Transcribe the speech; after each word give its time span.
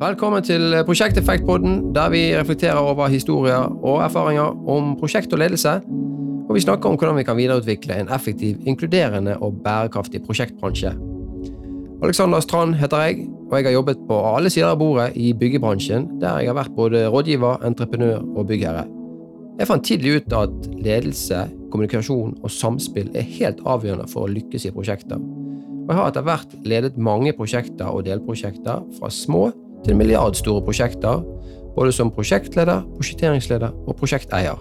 Velkommen 0.00 0.40
til 0.40 0.72
Prosjekteffektpodden, 0.88 1.90
der 1.92 2.08
vi 2.08 2.20
reflekterer 2.32 2.78
over 2.80 3.10
historier 3.12 3.66
og 3.84 3.98
erfaringer 4.00 4.54
om 4.72 4.94
prosjekt 4.96 5.34
og 5.36 5.42
ledelse. 5.42 5.74
Og 6.48 6.56
vi 6.56 6.62
snakker 6.64 6.88
om 6.88 6.96
hvordan 6.96 7.18
vi 7.18 7.24
kan 7.28 7.36
videreutvikle 7.36 7.98
en 8.00 8.08
effektiv, 8.08 8.56
inkluderende 8.64 9.36
og 9.44 9.58
bærekraftig 9.64 10.22
prosjektbransje. 10.24 10.94
Alexander 12.02 12.40
Strand 12.40 12.74
heter 12.80 13.04
jeg, 13.04 13.28
og 13.50 13.58
jeg 13.58 13.68
har 13.68 13.76
jobbet 13.76 14.00
på 14.08 14.22
alle 14.32 14.48
sider 14.50 14.70
av 14.70 14.80
bordet 14.80 15.12
i 15.20 15.34
byggebransjen, 15.36 16.08
der 16.24 16.40
jeg 16.40 16.48
har 16.48 16.60
vært 16.62 16.76
både 16.80 17.06
rådgiver, 17.12 17.60
entreprenør 17.68 18.24
og 18.24 18.46
byggherre. 18.48 18.88
Jeg 19.60 19.68
fant 19.68 19.84
tidlig 19.84 20.16
ut 20.16 20.32
at 20.32 20.74
ledelse, 20.80 21.44
kommunikasjon 21.70 22.38
og 22.40 22.50
samspill 22.50 23.12
er 23.12 23.32
helt 23.36 23.60
avgjørende 23.68 24.08
for 24.08 24.24
å 24.24 24.32
lykkes 24.32 24.64
i 24.64 24.72
prosjekter. 24.72 25.20
Og 25.20 25.92
jeg 25.92 26.00
har 26.00 26.08
etter 26.08 26.24
hvert 26.24 26.62
ledet 26.64 26.96
mange 26.96 27.36
prosjekter 27.36 27.92
og 27.92 28.06
delprosjekter, 28.08 28.86
fra 28.96 29.12
små 29.12 29.50
til 29.84 29.96
milliardstore 29.96 30.62
prosjekter, 30.64 31.22
både 31.76 31.92
som 31.92 32.10
prosjektleder, 32.10 32.82
prosjekteringsleder 32.96 33.70
og 33.86 33.96
prosjekteier. 33.96 34.58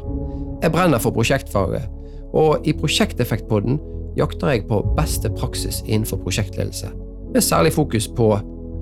Jeg 0.63 0.71
brenner 0.71 0.99
for 0.99 1.15
prosjektfaget, 1.15 1.87
og 2.33 2.67
i 2.67 2.73
Prosjekteffektpodden 2.73 3.79
jakter 4.17 4.47
jeg 4.47 4.67
på 4.67 4.81
beste 4.97 5.29
praksis 5.29 5.83
innenfor 5.87 6.17
prosjektledelse, 6.17 6.87
med 7.33 7.41
særlig 7.41 7.73
fokus 7.73 8.07
på 8.07 8.39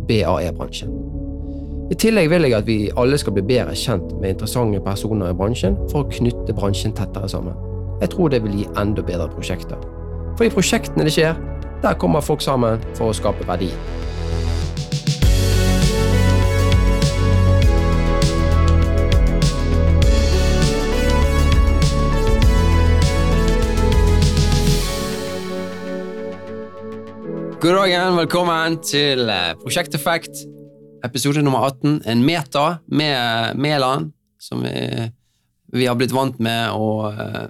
BAE-bransjen. 0.07 0.91
I 1.91 1.95
tillegg 1.95 2.29
vil 2.29 2.43
jeg 2.43 2.53
at 2.57 2.67
vi 2.67 2.77
alle 2.99 3.17
skal 3.17 3.37
bli 3.37 3.45
bedre 3.47 3.75
kjent 3.75 4.09
med 4.19 4.33
interessante 4.33 4.81
personer 4.83 5.31
i 5.31 5.37
bransjen 5.37 5.77
for 5.91 6.03
å 6.03 6.09
knytte 6.11 6.55
bransjen 6.55 6.95
tettere 6.95 7.29
sammen. 7.31 7.55
Jeg 8.01 8.11
tror 8.11 8.33
det 8.33 8.41
vil 8.43 8.57
gi 8.59 8.65
enda 8.77 9.05
bedre 9.05 9.29
prosjekter. 9.31 9.79
For 10.35 10.45
i 10.45 10.51
prosjektene 10.51 11.07
det 11.07 11.15
skjer, 11.15 11.39
der 11.83 11.95
kommer 12.01 12.25
folk 12.25 12.43
sammen 12.43 12.83
for 12.97 13.13
å 13.13 13.15
skape 13.15 13.47
verdi. 13.47 13.71
God 27.57 27.73
dagen, 27.73 28.13
velkommen 28.19 28.75
til 28.85 29.23
Prosjekt 29.63 29.95
Effekt, 29.97 30.43
episode 31.01 31.41
nummer 31.41 31.63
18. 31.65 32.03
En 32.05 32.19
meta 32.21 32.65
med 32.85 33.57
Mæland, 33.57 34.11
som 34.37 34.61
vi, 34.61 35.07
vi 35.73 35.87
har 35.89 35.95
blitt 35.97 36.13
vant 36.13 36.37
med 36.37 36.75
å 36.77 36.89
uh, 37.09 37.47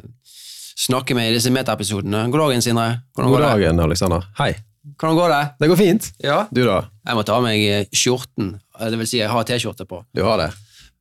snakke 0.80 1.11
med 1.17 1.28
i 1.28 1.33
disse 1.35 1.52
metaepisodene. 1.52 2.22
God 2.31 2.39
dagen, 2.45 2.63
Sindre. 2.63 2.85
Hvordan 3.19 3.33
God 3.33 3.44
dagen, 3.50 3.81
Alexander. 3.83 4.30
Hei. 4.39 4.53
Hvordan 4.94 5.17
går 5.19 5.33
det? 5.33 5.41
Det 5.59 5.69
går 5.73 5.80
fint. 5.81 6.08
Ja? 6.23 6.38
Du 6.55 6.61
da? 6.63 6.78
Jeg 7.03 7.19
må 7.19 7.25
ta 7.28 7.35
av 7.35 7.44
meg 7.44 7.91
skjorten. 7.91 8.53
Det 8.80 9.02
vil 9.02 9.09
si, 9.11 9.19
jeg 9.19 9.33
har 9.33 9.50
T-skjorte 9.50 9.89
på. 9.89 10.00
Du 10.16 10.22
har 10.23 10.39
det? 10.39 10.53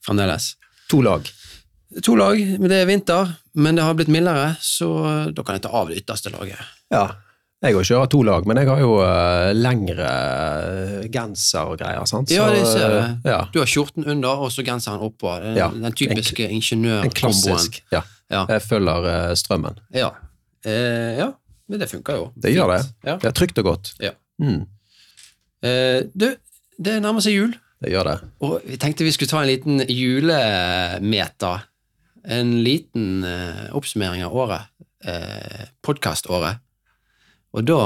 Fremdeles. 0.03 0.57
To 0.91 0.99
lag. 1.07 1.31
To 2.03 2.17
lag, 2.19 2.43
men 2.59 2.67
det 2.75 2.83
er 2.83 2.91
vinter, 2.91 3.31
men 3.55 3.79
det 3.79 3.87
har 3.87 3.95
blitt 3.95 4.11
mildere, 4.11 4.57
så 4.59 4.91
da 5.31 5.47
kan 5.47 5.61
jeg 5.61 5.65
ta 5.69 5.73
av 5.79 5.95
det 5.95 6.01
ytterste 6.03 6.35
laget. 6.35 6.59
Ja, 6.91 7.07
jeg 7.65 7.75
òg 7.75 7.87
kjører 7.89 8.09
to 8.13 8.21
lag, 8.23 8.45
men 8.47 8.59
jeg 8.61 8.69
har 8.69 8.81
jo 8.83 8.91
uh, 9.01 9.53
lengre 9.57 10.11
uh, 10.11 11.07
genser 11.11 11.71
og 11.73 11.79
greier. 11.81 12.05
sant? 12.07 12.31
Ja, 12.31 12.51
det 12.53 12.67
ser 12.69 12.93
jeg. 12.93 13.17
Uh, 13.25 13.31
ja. 13.33 13.39
Du 13.55 13.59
har 13.63 13.71
skjorten 13.71 14.05
under 14.07 14.45
og 14.45 14.53
så 14.55 14.63
genseren 14.67 15.01
oppå. 15.07 15.33
Den, 15.43 15.57
Ja, 15.57 15.71
den 15.73 15.93
typiske 15.97 16.45
En 16.47 16.57
ingeniørkomboen. 16.61 17.81
Ja. 17.95 18.03
Ja. 18.31 18.45
Jeg 18.51 18.63
følger 18.67 19.09
uh, 19.09 19.35
strømmen. 19.39 19.79
Ja. 19.95 20.11
Eh, 20.67 21.17
ja, 21.21 21.31
men 21.71 21.79
det 21.81 21.87
funker 21.91 22.17
jo. 22.19 22.25
Det 22.43 22.51
gjør 22.55 22.73
det. 22.75 22.81
Ja. 23.07 23.17
Det 23.23 23.29
er 23.31 23.35
trygt 23.39 23.59
og 23.63 23.65
godt. 23.73 23.93
Ja. 24.03 24.11
Mm, 24.43 24.65
Eh, 25.65 26.03
du, 26.15 26.27
det 26.79 26.99
nærmer 27.03 27.25
seg 27.25 27.33
jul, 27.33 27.55
det 27.83 27.91
gjør 27.91 28.05
det. 28.11 28.17
og 28.45 28.61
vi 28.69 28.77
tenkte 28.79 29.07
vi 29.07 29.11
skulle 29.15 29.31
ta 29.31 29.41
en 29.41 29.49
liten 29.49 29.81
julemeta. 29.89 31.55
En 32.29 32.51
liten 32.63 33.25
eh, 33.25 33.71
oppsummering 33.75 34.25
av 34.27 34.35
året. 34.37 34.69
Eh, 35.07 35.65
Podkaståret. 35.83 36.61
Og 37.57 37.65
da, 37.65 37.81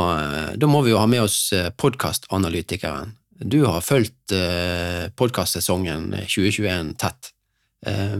da 0.58 0.68
må 0.70 0.82
vi 0.82 0.90
jo 0.90 0.98
ha 0.98 1.06
med 1.06 1.22
oss 1.28 1.52
eh, 1.54 1.70
podkastanalytikeren. 1.78 3.14
Du 3.40 3.62
har 3.64 3.84
fulgt 3.86 4.34
eh, 4.34 5.06
podkastsesongen 5.16 6.10
2021 6.26 6.96
tett. 7.00 7.30
Eh, 7.86 8.18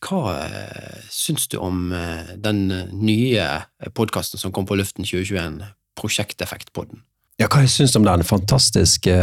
hva 0.00 0.22
eh, 0.40 1.02
syns 1.12 1.44
du 1.52 1.58
om 1.60 1.92
eh, 1.92 2.32
den 2.40 2.64
nye 2.96 3.46
podkasten 3.94 4.40
som 4.40 4.54
kom 4.56 4.66
på 4.66 4.78
luften 4.80 5.04
2021, 5.04 5.60
Prosjekteffektpodden? 6.00 7.04
Ja, 7.40 7.50
hva 7.50 7.62
jeg 7.66 7.74
syns 7.74 7.94
om 8.00 8.08
den 8.08 8.24
fantastiske 8.24 9.14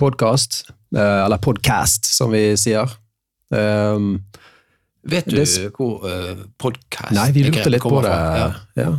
podkast, 0.00 0.66
eller 0.92 1.40
podcast, 1.40 2.08
som 2.08 2.32
vi 2.32 2.52
sier. 2.60 2.88
Um, 3.52 4.22
Vet 5.08 5.28
du 5.28 5.36
Det 5.36 5.68
hvor 5.76 6.04
uh, 6.06 6.44
podkast 6.62 7.12
nei, 7.16 7.26
vi 7.34 7.44
lurte 7.44 7.68
litt 7.72 7.84
på 7.84 8.00
det. 8.04 8.12
Ja. 8.12 8.48
Ja. 8.78 8.90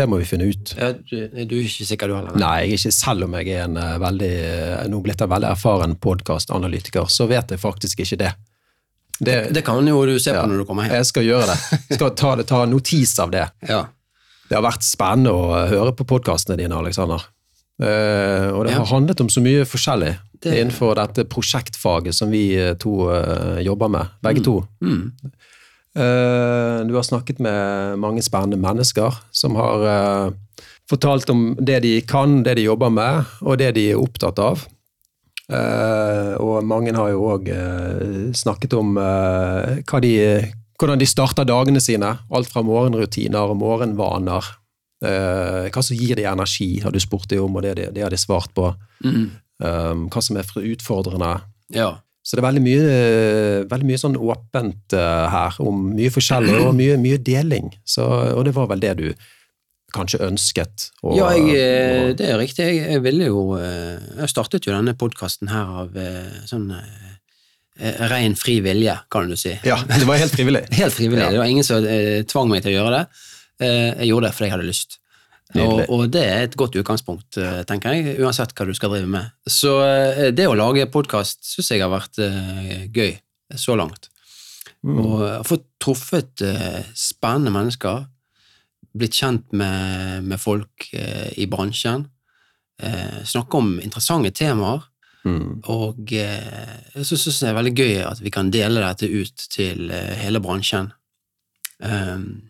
Det 0.00 0.06
må 0.08 0.16
vi 0.22 0.26
finne 0.28 0.46
ut. 0.48 0.70
Ja, 0.78 0.92
du, 0.96 1.16
du 1.28 1.56
er 1.58 1.66
ikke 1.66 1.84
sikker, 1.90 2.08
du 2.08 2.16
heller? 2.16 2.36
Nei, 2.40 2.54
jeg 2.64 2.70
er 2.70 2.78
ikke, 2.78 2.92
selv 2.96 3.26
om 3.26 3.34
jeg 3.36 3.50
er 3.52 3.66
en 3.66 3.76
eh, 3.80 3.96
veldig, 4.00 4.30
eh, 4.48 4.84
nå 4.88 5.00
blitt 5.04 5.20
en 5.26 5.32
veldig 5.34 5.50
erfaren 5.52 5.96
podkastanalytiker, 6.00 7.10
så 7.12 7.26
vet 7.28 7.52
jeg 7.52 7.60
faktisk 7.60 8.00
ikke 8.06 8.18
det. 8.22 8.30
det 9.20 9.34
Det 9.58 9.64
kan 9.66 9.84
jo 9.86 9.98
du 10.08 10.14
se 10.18 10.32
på 10.32 10.38
Ja. 10.40 10.46
når 10.48 10.62
du 10.62 10.68
kommer 10.70 10.88
hjem. 10.88 10.94
jeg 11.02 11.10
skal 11.10 11.26
gjøre 11.28 11.50
det. 11.52 11.58
Jeg 11.90 11.96
skal 12.00 12.14
ta, 12.16 12.30
det, 12.40 12.46
ta 12.48 12.62
notis 12.70 13.12
av 13.20 13.34
det. 13.34 13.44
Ja. 13.68 13.82
Det 14.48 14.56
har 14.58 14.64
vært 14.66 14.82
spennende 14.88 15.34
å 15.36 15.44
eh, 15.60 15.68
høre 15.76 15.92
på 15.94 16.08
podkastene 16.08 16.56
dine, 16.58 16.74
Aleksander. 16.80 17.28
Uh, 17.80 18.50
og 18.58 18.66
det 18.66 18.74
har 18.76 18.84
handlet 18.90 19.20
om 19.24 19.28
så 19.32 19.40
mye 19.40 19.62
forskjellig 19.64 20.10
Det- 20.44 20.50
innenfor 20.52 20.98
dette 20.98 21.22
prosjektfaget 21.32 22.12
som 22.12 22.28
vi 22.28 22.42
to 22.76 23.06
uh, 23.08 23.56
jobber 23.64 23.88
med, 23.88 24.10
begge 24.20 24.42
to. 24.44 24.58
Mm. 24.84 25.06
Eh, 25.98 26.86
du 26.86 26.94
har 26.94 27.02
snakket 27.02 27.38
med 27.38 27.98
mange 27.98 28.22
spennende 28.22 28.60
mennesker 28.62 29.16
som 29.34 29.56
har 29.58 29.86
eh, 29.90 30.66
fortalt 30.90 31.30
om 31.30 31.56
det 31.58 31.80
de 31.82 31.96
kan, 32.06 32.42
det 32.46 32.54
de 32.60 32.68
jobber 32.68 32.92
med, 32.94 33.26
og 33.42 33.58
det 33.58 33.72
de 33.78 33.88
er 33.90 33.98
opptatt 33.98 34.38
av. 34.42 34.62
Eh, 35.50 36.32
og 36.38 36.62
mange 36.66 36.94
har 36.94 37.10
jo 37.10 37.26
òg 37.34 37.50
snakket 38.38 38.76
om 38.78 38.94
hva 38.94 40.00
de, 40.04 40.14
hvordan 40.78 41.00
de 41.00 41.10
starter 41.10 41.48
dagene 41.48 41.82
sine. 41.82 42.14
Alt 42.30 42.52
fra 42.52 42.62
morgenrutiner 42.66 43.50
og 43.50 43.58
morgenvaner. 43.58 44.56
Hva 45.00 45.80
som 45.80 45.96
gir 45.96 46.18
dem 46.18 46.28
energi, 46.28 46.74
har 46.84 46.92
du 46.92 47.00
spurt 47.00 47.30
dem 47.30 47.46
om, 47.46 47.54
og 47.56 47.64
det, 47.64 47.88
det, 47.96 48.02
har 48.04 48.12
de 48.12 48.18
svart 48.20 48.52
på. 48.54 48.66
Mm. 49.00 49.30
Hva 50.12 50.22
som 50.22 50.36
er 50.36 50.46
for 50.46 50.60
utfordrende. 50.60 51.38
ja. 51.72 51.94
Så 52.30 52.36
det 52.38 52.44
er 52.44 52.46
veldig 52.46 52.62
mye, 52.62 52.82
veldig 53.72 53.86
mye 53.88 53.98
sånn 53.98 54.14
åpent 54.22 54.94
eh, 54.94 55.24
her, 55.34 55.56
om 55.66 55.80
mye 55.96 56.12
forskjellig 56.14 56.60
og 56.68 56.76
mye, 56.78 56.94
mye 57.02 57.18
deling. 57.26 57.72
Så, 57.82 58.04
og 58.06 58.44
det 58.46 58.52
var 58.54 58.68
vel 58.70 58.82
det 58.84 58.92
du 59.00 59.08
kanskje 59.90 60.20
ønsket? 60.28 60.84
å- 61.02 61.16
ja, 61.18 61.32
jeg, 61.34 61.56
eh, 61.58 62.12
det 62.14 62.28
er 62.30 62.38
riktig. 62.38 62.68
Jeg, 62.68 62.84
jeg 62.92 63.02
ville 63.02 63.26
jo 63.32 63.40
eh, 63.58 63.98
Jeg 64.20 64.30
startet 64.30 64.68
jo 64.68 64.76
denne 64.76 64.94
podkasten 64.94 65.50
her 65.50 65.72
av 65.82 65.98
sånn 66.46 66.70
ren 68.10 68.34
fri 68.36 68.58
vilje, 68.60 68.94
kan 69.10 69.28
du 69.30 69.36
si. 69.40 69.54
ja, 69.64 69.78
det 69.88 70.04
var 70.06 70.18
helt 70.20 70.34
frivillig. 70.34 70.66
Helt 70.80 70.92
frivillig. 70.94 71.24
Ja. 71.24 71.30
Det 71.32 71.38
var 71.40 71.48
ingen 71.50 71.64
som 71.66 71.84
eh, 71.88 72.22
tvang 72.28 72.50
meg 72.52 72.62
til 72.64 72.74
å 72.74 72.78
gjøre 72.82 72.96
det. 72.98 73.04
Eh, 73.64 73.90
jeg 74.02 74.10
gjorde 74.12 74.28
det 74.28 74.34
fordi 74.36 74.48
jeg 74.50 74.54
hadde 74.58 74.68
lyst. 74.68 74.98
Og, 75.58 75.80
og 75.90 76.04
det 76.14 76.22
er 76.22 76.44
et 76.44 76.54
godt 76.58 76.76
utgangspunkt, 76.78 77.38
eh, 77.40 77.62
tenker 77.66 77.96
jeg, 77.96 78.18
uansett 78.22 78.52
hva 78.54 78.66
du 78.68 78.74
skal 78.76 78.92
drive 78.94 79.10
med. 79.10 79.32
Så 79.50 79.72
eh, 79.82 80.28
det 80.34 80.46
å 80.46 80.54
lage 80.58 80.86
podkast 80.92 81.42
syns 81.48 81.72
jeg 81.72 81.82
har 81.82 81.90
vært 81.90 82.20
eh, 82.22 82.86
gøy 82.94 83.16
så 83.58 83.74
langt. 83.78 84.10
Mm. 84.86 85.00
Og 85.02 85.16
har 85.24 85.48
fått 85.48 85.66
truffet 85.82 86.44
spennende 86.96 87.52
mennesker, 87.52 88.04
blitt 88.96 89.18
kjent 89.18 89.50
med, 89.54 90.22
med 90.26 90.40
folk 90.40 90.86
i 90.90 91.44
bransjen, 91.50 92.06
snakke 93.28 93.58
om 93.58 93.74
interessante 93.82 94.32
temaer. 94.34 94.86
Mm. 95.26 95.60
Og 95.68 96.14
så 96.14 97.18
syns 97.18 97.42
jeg 97.42 97.44
det 97.44 97.50
er 97.50 97.58
veldig 97.58 97.74
gøy 97.76 97.92
at 98.06 98.22
vi 98.24 98.32
kan 98.34 98.52
dele 98.54 98.82
dette 98.82 99.10
ut 99.10 99.44
til 99.52 99.92
hele 99.92 100.40
bransjen. 100.42 100.92
Um, 101.80 102.49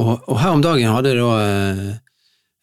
og, 0.00 0.22
og 0.26 0.40
her 0.40 0.54
om 0.56 0.62
dagen 0.64 0.92
hadde 0.94 1.12
jeg 1.12 1.20
da 1.20 1.34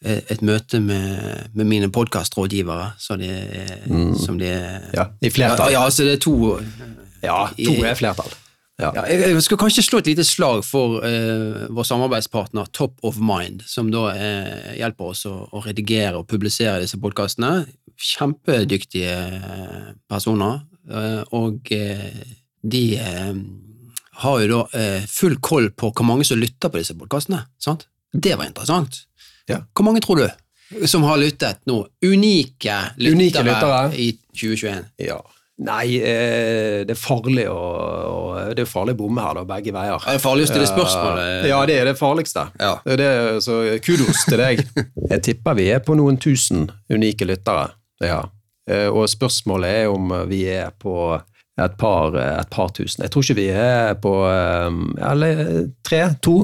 eh, 0.08 0.20
et 0.34 0.42
møte 0.46 0.80
med, 0.84 1.48
med 1.58 1.66
mine 1.70 1.92
podkastrådgivere, 1.94 2.92
Mm. 3.88 4.16
som 4.16 4.38
de 4.40 4.50
Ja, 4.94 5.08
i 5.22 5.30
flertall. 5.30 5.72
Ja, 5.74 5.86
altså 5.86 6.04
det 6.04 6.18
er 6.18 6.22
to 6.22 6.60
Ja, 7.24 7.48
to 7.56 7.74
er 7.84 7.96
flertall. 7.98 8.30
Ja. 8.78 8.92
ja, 8.94 9.04
jeg, 9.10 9.42
skal 9.42 9.58
kanskje 9.58 9.82
slå 9.82 9.98
et 10.04 10.08
lite 10.12 10.24
slag 10.24 10.60
for 10.66 11.00
uh, 11.02 11.64
vår 11.74 11.86
samarbeidspartner 11.90 12.68
Top 12.78 13.00
of 13.02 13.18
Mind, 13.18 13.64
som 13.66 13.90
da 13.90 14.04
uh, 14.14 14.76
hjelper 14.78 15.08
oss 15.16 15.24
å, 15.26 15.34
å 15.50 15.64
redigere 15.66 16.20
og 16.20 16.28
publisere 16.30 16.84
disse 16.84 17.00
podkastene. 17.02 17.66
Kjempedyktige 17.98 19.16
personer, 20.06 20.62
uh, 20.94 21.24
og 21.34 21.74
de 22.62 22.84
har 24.24 24.40
jo 24.42 24.48
da 24.52 24.80
eh, 24.80 25.06
full 25.10 25.36
koll 25.46 25.70
på 25.78 25.92
hvor 25.94 26.06
mange 26.08 26.26
som 26.26 26.40
lytter 26.42 26.72
på 26.74 26.80
disse 26.82 26.96
podkastene. 26.98 27.44
Det 28.14 28.36
var 28.40 28.48
interessant. 28.50 29.04
Ja. 29.50 29.62
Hvor 29.76 29.86
mange 29.88 30.02
tror 30.04 30.24
du? 30.24 30.28
som 30.86 31.04
har 31.08 31.16
lyttet 31.22 31.62
nå. 31.70 31.78
Unike 32.04 32.74
lyttere, 33.00 33.14
Unike 33.16 33.44
lyttere. 33.48 33.84
i 33.96 34.08
2021. 34.36 34.82
Ja. 35.06 35.16
Nei, 35.64 35.96
eh, 36.04 36.82
det 36.86 36.92
er 36.94 37.00
farlig 37.00 37.46
å, 37.50 37.62
å 38.12 38.54
Det 38.54 38.66
er 38.66 38.70
farlig 38.70 38.94
å 38.94 39.00
bomme 39.00 39.24
her, 39.24 39.40
da, 39.40 39.46
begge 39.48 39.72
veier. 39.74 40.04
Er 40.04 40.18
det 40.20 40.22
farlig 40.26 40.44
å 40.46 40.50
stille 40.52 40.68
spørsmål? 40.70 41.22
eh? 41.24 41.48
Ja, 41.50 41.62
det 41.66 41.78
er 41.80 41.88
det 41.90 41.96
farligste. 41.98 42.44
Ja. 42.60 42.74
Det 42.84 42.98
er 42.98 43.02
det, 43.02 43.44
så 43.48 43.56
kudos 43.86 44.26
til 44.28 44.38
deg. 44.44 44.62
Jeg 45.14 45.24
tipper 45.30 45.56
vi 45.58 45.70
er 45.74 45.80
på 45.88 45.96
noen 45.98 46.20
tusen 46.22 46.68
unike 46.94 47.26
lyttere. 47.26 47.70
Ja. 48.04 48.20
Eh, 48.70 48.90
Og 48.92 49.08
spørsmålet 49.10 49.86
er 49.86 49.96
om 49.96 50.12
vi 50.30 50.44
er 50.52 50.76
på 50.84 50.98
et 51.58 51.78
par, 51.80 52.14
et 52.22 52.50
par 52.54 52.70
tusen. 52.76 53.04
Jeg 53.04 53.14
tror 53.14 53.26
ikke 53.26 53.40
vi 53.40 53.48
er 53.50 53.96
på 54.02 54.14
eh, 54.30 54.78
Eller 55.12 55.42
tre? 55.86 56.04
To? 56.26 56.38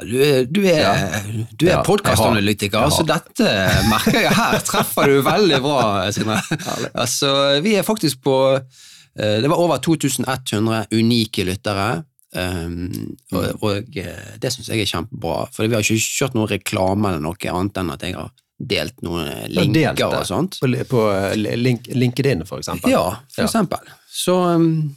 Du 0.00 0.14
er, 0.16 0.46
du 0.48 0.62
er, 0.64 1.18
du 1.52 1.66
er 1.66 1.74
Ja, 1.74 1.82
podkastanalytiker, 1.84 2.88
så 2.92 3.04
dette 3.04 3.50
merker 3.90 4.16
jeg. 4.16 4.32
Her 4.32 4.56
treffer 4.64 5.12
du 5.12 5.18
veldig 5.26 5.60
bra, 5.64 5.82
Sindre. 6.14 6.40
Altså, 7.02 7.30
vi 7.64 7.76
er 7.76 7.84
faktisk 7.84 8.22
på 8.24 8.36
eh, 8.56 9.36
Det 9.44 9.50
var 9.50 9.60
over 9.60 9.82
2100 9.84 10.86
unike 10.92 11.44
lyttere. 11.50 12.04
Um, 12.34 12.88
og, 13.30 13.44
og 13.62 13.98
eh, 14.00 14.30
det 14.42 14.50
syns 14.50 14.66
jeg 14.72 14.82
er 14.82 14.88
kjempebra, 14.90 15.44
for 15.54 15.68
vi 15.68 15.76
har 15.76 15.84
ikke 15.84 16.00
kjørt 16.02 16.34
noe 16.34 16.48
reklame 16.50 17.12
eller 17.12 17.22
noe 17.22 17.52
annet 17.52 17.78
enn 17.78 17.92
at 17.94 18.02
jeg 18.02 18.16
har 18.18 18.32
delt 18.58 19.04
noen 19.06 19.28
linker 19.52 20.08
og 20.08 20.24
sånt. 20.26 20.58
På, 20.62 20.70
på 20.90 21.04
eh, 21.12 21.36
link, 21.60 21.86
LinkedIn, 21.92 22.42
for 22.48 22.64
eksempel. 22.64 22.90
Ja, 22.90 23.04
for 23.34 23.46
Ja. 23.46 24.00
Så, 24.14 24.34
um, 24.54 24.94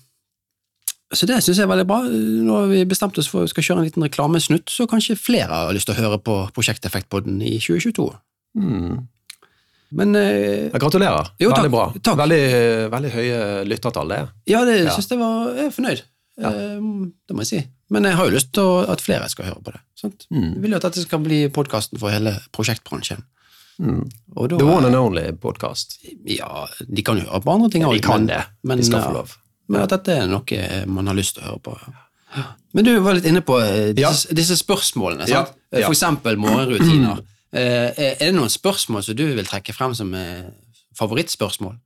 så 1.16 1.26
det 1.30 1.40
syns 1.42 1.58
jeg 1.58 1.66
er 1.66 1.72
veldig 1.72 1.88
bra. 1.90 2.00
Nå 2.06 2.58
har 2.62 2.68
vi 2.72 2.84
bestemt 2.90 3.18
oss 3.18 3.30
for 3.32 3.46
å 3.48 3.50
skal 3.50 3.66
kjøre 3.66 3.82
en 3.84 3.88
liten 3.90 4.06
reklamesnutt, 4.06 4.70
så 4.70 4.86
kanskje 4.92 5.16
flere 5.20 5.50
har 5.66 5.74
lyst 5.76 5.90
til 5.90 5.96
å 5.98 6.02
høre 6.04 6.20
på 6.22 6.36
Prosjekteffektpodden 6.58 7.40
i 7.42 7.56
2022. 7.64 8.10
Mm. 8.62 9.06
Men 9.98 10.16
eh, 10.20 10.68
Gratulerer. 10.76 11.30
Jo, 11.40 11.50
takk. 11.54 11.62
veldig 11.62 11.72
bra. 11.74 11.86
Takk. 12.04 12.20
Veldig, 12.20 12.42
veldig 12.92 13.12
høye 13.16 13.40
lyttertall, 13.72 14.12
det. 14.12 14.22
ja, 14.52 14.66
det 14.68 14.78
Ja. 14.84 14.92
syns 14.98 15.08
jeg 15.14 15.20
var 15.22 15.54
Jeg 15.56 15.66
er 15.70 15.76
fornøyd. 15.78 16.02
Ja. 16.38 16.50
Eh, 16.52 16.82
det 17.28 17.34
må 17.38 17.46
jeg 17.46 17.52
si. 17.54 17.62
Men 17.90 18.04
jeg 18.04 18.18
har 18.20 18.28
jo 18.28 18.36
lyst 18.36 18.52
til 18.54 18.84
at 18.92 19.02
flere 19.02 19.30
skal 19.32 19.48
høre 19.48 19.64
på 19.64 19.72
det. 19.72 19.80
Sant? 19.96 20.28
Mm. 20.30 20.50
Jeg 20.58 20.62
vil 20.66 20.76
jo 20.76 20.80
at 20.82 20.88
dette 20.90 21.06
skal 21.08 21.24
bli 21.24 21.40
podkasten 21.56 21.98
for 22.02 22.12
hele 22.12 22.36
prosjektbransjen. 22.52 23.24
Mm. 23.80 24.04
Da, 24.36 24.48
The 24.58 24.66
one 24.66 24.88
and 24.88 24.96
only 24.96 25.32
podcast. 25.42 26.00
Ja, 26.26 26.66
de 26.88 27.04
kan 27.06 27.20
jo 27.20 27.28
høre 27.28 27.42
på 27.46 27.54
andre 27.54 27.70
ting 27.74 27.86
Ja, 27.86 27.94
de 27.94 28.02
kan 28.02 28.26
men, 28.26 28.32
det. 28.32 28.44
Men, 28.64 28.82
De 28.82 28.86
skal 28.86 29.06
få 29.06 29.14
lov. 29.14 29.38
Men 29.68 29.84
at 29.84 29.94
dette 29.94 30.16
er 30.24 30.30
noe 30.32 30.68
man 30.88 31.10
har 31.12 31.18
lyst 31.18 31.38
til 31.38 31.46
å 31.46 31.52
høre 31.52 31.64
på. 31.68 31.78
Men 32.76 32.86
du 32.86 32.92
var 33.00 33.18
litt 33.18 33.26
inne 33.30 33.42
på 33.46 33.58
eh, 33.64 33.90
disse, 33.98 34.34
disse 34.36 34.58
spørsmålene. 34.60 35.28
Sant? 35.30 35.54
Eh, 35.72 35.82
ja. 35.82 35.88
For 35.88 35.96
eksempel 35.96 36.38
morgenrutiner. 36.40 37.24
Eh, 37.52 37.90
Er 37.98 38.20
det 38.20 38.34
noen 38.36 38.52
spørsmål 38.52 39.06
som 39.06 39.18
du 39.18 39.26
vil 39.32 39.48
trekke 39.48 39.74
frem 39.76 39.96
som 39.98 40.14
eh, 40.14 40.48
favorittspørsmål? 40.98 41.78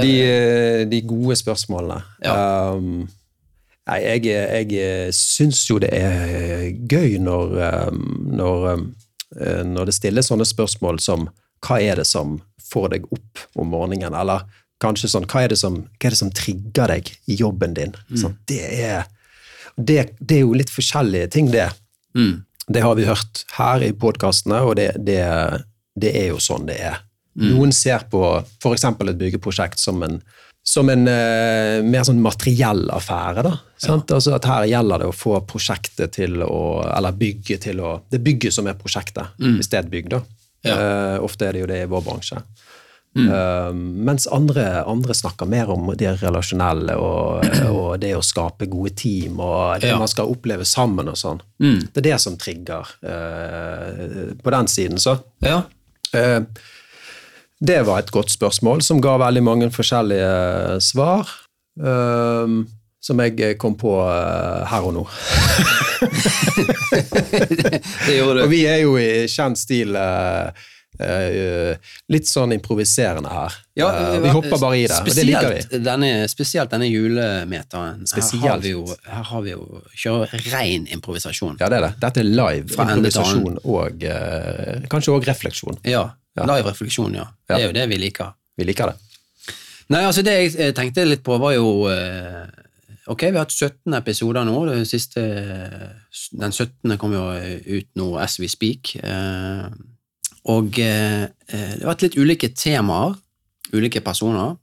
De, 0.00 0.12
eh, 0.22 0.84
de 0.88 1.00
gode 1.04 1.36
spørsmålene. 1.36 1.98
Um, 2.24 3.04
nei, 3.90 3.98
jeg, 4.00 4.24
jeg 4.72 5.14
syns 5.18 5.64
jo 5.68 5.80
det 5.82 5.90
er 5.92 6.70
gøy 6.88 7.18
når, 7.20 7.58
um, 7.90 8.04
når, 8.38 8.68
um, 8.72 8.86
eh, 8.86 9.03
når 9.66 9.88
det 9.88 9.96
stilles 9.96 10.28
sånne 10.30 10.46
spørsmål 10.46 11.00
som 11.02 11.28
hva 11.64 11.80
er 11.80 12.00
det 12.00 12.06
som 12.08 12.36
får 12.64 12.90
deg 12.94 13.06
opp 13.14 13.44
om 13.60 13.70
morgenen, 13.72 14.14
eller 14.16 14.44
kanskje 14.82 15.10
sånn 15.12 15.28
hva 15.30 15.44
er 15.44 15.54
det 15.54 15.58
som, 15.60 15.80
er 16.00 16.14
det 16.14 16.20
som 16.20 16.32
trigger 16.34 16.92
deg 16.92 17.10
i 17.30 17.38
jobben 17.40 17.76
din? 17.76 17.94
Sånn, 18.20 18.36
det, 18.50 18.60
er, 18.84 19.08
det, 19.76 19.98
det 20.20 20.40
er 20.40 20.44
jo 20.44 20.56
litt 20.58 20.72
forskjellige 20.72 21.30
ting, 21.36 21.50
det. 21.54 21.70
Mm. 22.18 22.44
Det 22.66 22.84
har 22.84 22.96
vi 22.98 23.08
hørt 23.08 23.44
her 23.56 23.84
i 23.84 23.92
podkastene, 23.96 24.60
og 24.64 24.76
det, 24.80 24.90
det, 25.04 25.20
det 26.00 26.14
er 26.20 26.30
jo 26.32 26.40
sånn 26.42 26.68
det 26.68 26.78
er. 26.92 27.02
Noen 27.34 27.72
ser 27.74 28.04
på 28.10 28.22
f.eks. 28.62 28.84
et 28.86 29.18
byggeprosjekt 29.18 29.80
som 29.82 30.02
en, 30.06 30.20
som 30.64 30.88
en 30.88 31.02
eh, 31.08 31.82
mer 31.84 32.04
sånn 32.08 32.22
materiell 32.24 32.86
affære. 32.90 33.42
da, 33.44 33.52
sant? 33.76 34.08
Altså 34.16 34.32
at 34.34 34.46
Her 34.48 34.64
gjelder 34.70 35.02
det 35.04 35.08
å 35.10 35.16
få 35.16 35.34
prosjektet 35.46 36.12
til 36.16 36.40
å 36.42 36.60
Eller 36.96 37.12
bygget 37.12 37.60
til 37.66 37.80
å 37.84 37.98
Det 38.10 38.16
er 38.18 38.24
bygget 38.24 38.52
som 38.56 38.66
er 38.66 38.74
prosjektet, 38.80 39.34
hvis 39.38 39.68
det 39.68 39.78
er 39.78 39.82
et 39.84 39.90
bygg. 39.92 40.08
da. 40.14 40.22
Ja. 40.64 40.74
Eh, 40.80 41.18
ofte 41.22 41.44
er 41.46 41.52
det 41.52 41.60
jo 41.60 41.66
det 41.68 41.82
i 41.84 41.90
vår 41.92 42.02
bransje. 42.06 42.40
Eh, 43.16 43.72
mens 44.08 44.24
andre, 44.26 44.82
andre 44.90 45.14
snakker 45.14 45.46
mer 45.46 45.68
om 45.70 45.92
det 45.94 46.16
relasjonelle 46.22 46.96
og, 46.98 47.44
og 47.70 48.00
det 48.00 48.14
å 48.16 48.24
skape 48.24 48.66
gode 48.66 48.90
team 48.98 49.38
og 49.38 49.80
det 49.84 49.92
Ja. 49.92 49.98
man 50.00 50.08
skal 50.10 50.32
oppleve 50.32 50.64
sammen 50.66 51.06
og 51.12 51.14
sånn. 51.20 51.38
Det 51.60 52.00
er 52.00 52.08
det 52.08 52.16
som 52.24 52.36
trigger 52.40 52.88
eh, 53.04 54.32
på 54.42 54.50
den 54.56 54.66
siden, 54.66 54.98
så. 54.98 55.18
Ja. 55.44 55.60
Eh, 57.60 57.66
det 57.66 57.82
var 57.86 58.02
et 58.02 58.10
godt 58.14 58.30
spørsmål 58.34 58.82
som 58.82 59.00
ga 59.00 59.16
veldig 59.22 59.42
mange 59.42 59.70
forskjellige 59.74 60.80
svar. 60.84 61.28
Um, 61.74 62.66
som 63.04 63.20
jeg 63.20 63.58
kom 63.60 63.74
på 63.76 63.98
uh, 64.00 64.64
her 64.70 64.86
og 64.86 64.94
nå. 64.96 65.02
Det 68.06 68.14
gjorde 68.16 68.38
du. 68.38 68.44
Og 68.46 68.48
vi 68.52 68.62
er 68.70 68.78
jo 68.84 68.94
i 68.96 69.26
kjent 69.28 69.60
stil 69.60 69.92
uh, 69.98 70.48
uh, 71.02 71.92
litt 72.12 72.30
sånn 72.30 72.54
improviserende 72.56 73.32
her. 73.32 73.58
Ja, 73.74 73.90
Eh, 74.14 74.20
vi 74.22 74.32
hopper 74.32 74.58
bare 74.60 74.78
i 74.78 74.86
det, 74.86 74.98
og 75.00 75.10
det 75.10 75.24
liker 75.26 75.50
vi. 75.50 75.60
Spesielt 75.64 75.84
denne, 75.84 76.10
spesielt 76.30 76.70
denne 76.70 76.88
julemeteren. 76.88 78.04
Her 78.14 78.48
har 78.48 78.60
vi 78.62 78.74
jo, 78.74 78.84
her 79.10 79.24
har 79.30 79.42
vi 79.44 79.54
jo 79.54 79.82
kjører 79.98 80.44
ren 80.52 80.86
improvisasjon. 80.94 81.56
Ja, 81.60 81.70
det 81.72 81.80
er 81.80 81.88
det. 81.88 81.94
Dette 82.04 82.22
er 82.22 82.28
live 82.30 82.74
Fra 82.74 82.86
improvisasjon 82.88 83.58
og 83.64 84.06
eh, 84.06 84.86
kanskje 84.92 85.16
òg 85.16 85.26
refleksjon. 85.28 85.80
Ja. 85.90 86.06
Live 86.34 86.66
refleksjon, 86.66 87.14
ja. 87.14 87.28
Det 87.46 87.56
er 87.56 87.66
jo 87.68 87.74
det 87.76 87.86
vi 87.92 87.98
liker. 88.02 88.34
Vi 88.58 88.66
liker 88.66 88.90
det. 88.90 88.98
Nei, 89.92 90.00
altså 90.08 90.24
det 90.24 90.34
jeg 90.34 90.52
eh, 90.58 90.72
tenkte 90.74 91.04
litt 91.06 91.22
på, 91.26 91.36
var 91.38 91.54
jo 91.54 91.86
eh, 91.92 92.44
Ok, 93.12 93.26
vi 93.28 93.36
har 93.36 93.44
hatt 93.44 93.52
17 93.52 93.92
episoder 93.98 94.46
nå. 94.48 94.54
Den, 94.70 94.86
siste, 94.88 95.20
den 96.32 96.54
17. 96.56 96.94
kom 96.98 97.12
jo 97.12 97.24
ut 97.36 97.90
nå 98.00 98.06
as 98.16 98.38
we 98.40 98.48
speak. 98.48 98.94
Eh, 98.96 99.66
og 100.48 100.78
eh, 100.80 101.26
det 101.50 101.82
har 101.82 101.90
vært 101.90 102.06
litt 102.06 102.16
ulike 102.16 102.48
temaer, 102.56 103.12
ulike 103.76 104.00
personer. 104.04 104.56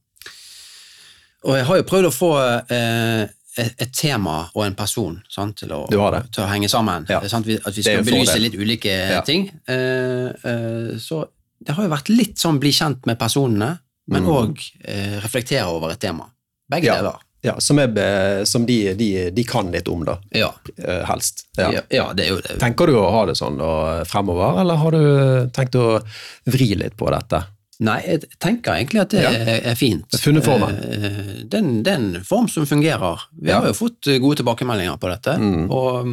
Og 1.46 1.58
jeg 1.58 1.68
har 1.70 1.80
jo 1.80 1.86
prøvd 1.90 2.10
å 2.10 2.14
få 2.14 2.32
eh, 2.74 3.24
et, 3.62 3.92
tema 3.98 4.38
og 4.54 4.66
en 4.66 4.78
person 4.78 5.18
sant, 5.30 5.58
til, 5.62 5.74
å, 5.76 5.86
til 5.90 6.44
å 6.44 6.50
henge 6.50 6.70
sammen. 6.72 7.06
Ja. 7.10 7.22
Sant? 7.30 7.50
At 7.62 7.78
vi 7.78 7.86
skal 7.86 8.06
belyse 8.06 8.40
litt 8.42 8.58
ulike 8.58 8.94
Ja. 8.94 9.22
ting. 9.26 9.50
Eh, 9.70 10.34
eh, 10.34 10.98
så 11.02 11.24
det 11.66 11.76
har 11.78 11.84
jo 11.86 11.90
vært 11.94 12.10
litt 12.10 12.38
sånn 12.42 12.60
bli 12.60 12.72
kjent 12.72 13.06
med 13.06 13.20
personene, 13.20 13.80
men 14.12 14.26
òg 14.26 14.58
eh, 14.84 15.20
reflektere 15.24 15.68
over 15.72 15.92
et 15.94 16.00
tema. 16.02 16.26
Begge 16.72 16.86
Ja. 16.90 16.96
deler. 17.02 17.20
Ja, 17.44 17.56
som, 17.60 17.80
er, 17.82 18.44
som 18.46 18.68
de, 18.68 18.94
de, 18.94 19.30
de 19.34 19.44
kan 19.50 19.72
litt 19.74 19.88
om, 19.90 20.04
da. 20.06 20.20
Ja. 20.32 20.52
eh, 20.78 21.00
helst. 21.10 21.48
Ja. 21.58 21.72
Ja. 21.90 22.12
det 22.14 22.26
er 22.28 22.30
jo 22.36 22.42
det. 22.42 22.60
Tenker 22.62 22.86
du 22.86 22.94
å 23.00 23.08
ha 23.10 23.24
det 23.26 23.34
sånn 23.40 23.58
da, 23.58 24.04
fremover, 24.06 24.60
eller 24.62 24.78
har 24.78 24.92
du 24.92 25.50
tenkt 25.56 25.74
å 25.80 26.04
vri 26.46 26.76
litt 26.78 26.94
på 27.00 27.10
dette? 27.10 27.40
Nei, 27.82 27.98
jeg 28.06 28.28
tenker 28.38 28.76
egentlig 28.78 29.02
at 29.02 29.10
det 29.10 29.24
Ja. 29.24 29.32
er, 29.72 29.74
fint. 29.76 30.06
Funnet 30.22 30.46
formen. 30.46 30.78
Eh, 30.86 31.42
Det 31.50 31.56
er 31.58 31.64
en- 31.64 31.82
det 31.82 31.92
er 31.92 31.96
en 31.98 32.24
form 32.24 32.48
som 32.48 32.66
fungerer. 32.70 33.18
Vi 33.42 33.50
har 33.52 33.66
jo 33.66 33.74
fått 33.74 34.06
gode 34.22 34.38
tilbakemeldinger 34.44 35.00
på 35.02 35.10
dette. 35.10 35.34
Mm. 35.42 35.72
Og, 35.72 36.06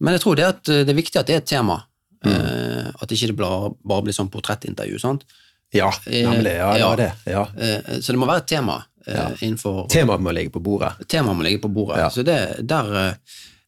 men 0.00 0.14
jeg 0.14 0.20
tror 0.20 0.34
det, 0.34 0.64
det 0.66 0.88
er 0.88 0.98
viktig 0.98 1.16
at 1.20 1.26
det 1.28 1.34
er 1.36 1.42
et 1.44 1.46
tema. 1.46 1.84
Mm. 2.24 2.32
Eh, 2.34 2.90
At 3.00 3.08
ikke 3.14 3.26
det 3.30 3.36
bare, 3.38 3.70
bare 3.84 4.02
blir 4.04 4.12
sånn 4.16 4.28
portrettintervju. 4.30 4.98
sant? 5.00 5.24
Ja, 5.72 5.90
Eh, 6.06 6.26
nemlig. 6.26 6.52
Ja, 6.58 6.72
det 6.74 6.80
ja. 6.80 6.94
det. 6.96 7.12
Ja. 7.30 7.42
Eh, 7.56 8.00
Så 8.00 8.12
det 8.12 8.18
må 8.18 8.26
være 8.26 8.42
et 8.42 8.46
tema 8.48 8.84
Ja. 9.06 9.30
innenfor 9.40 9.88
Temaet 9.88 10.20
må 10.20 10.32
ligge 10.34 10.50
på 10.52 10.60
bordet. 10.62 10.92
Temaet 11.08 11.36
må 11.36 11.42
ligge 11.42 11.60
på 11.62 11.72
bordet. 11.72 11.98
Ja. 11.98 12.08
Så 12.10 12.22
det, 12.24 12.66
der, 12.66 13.16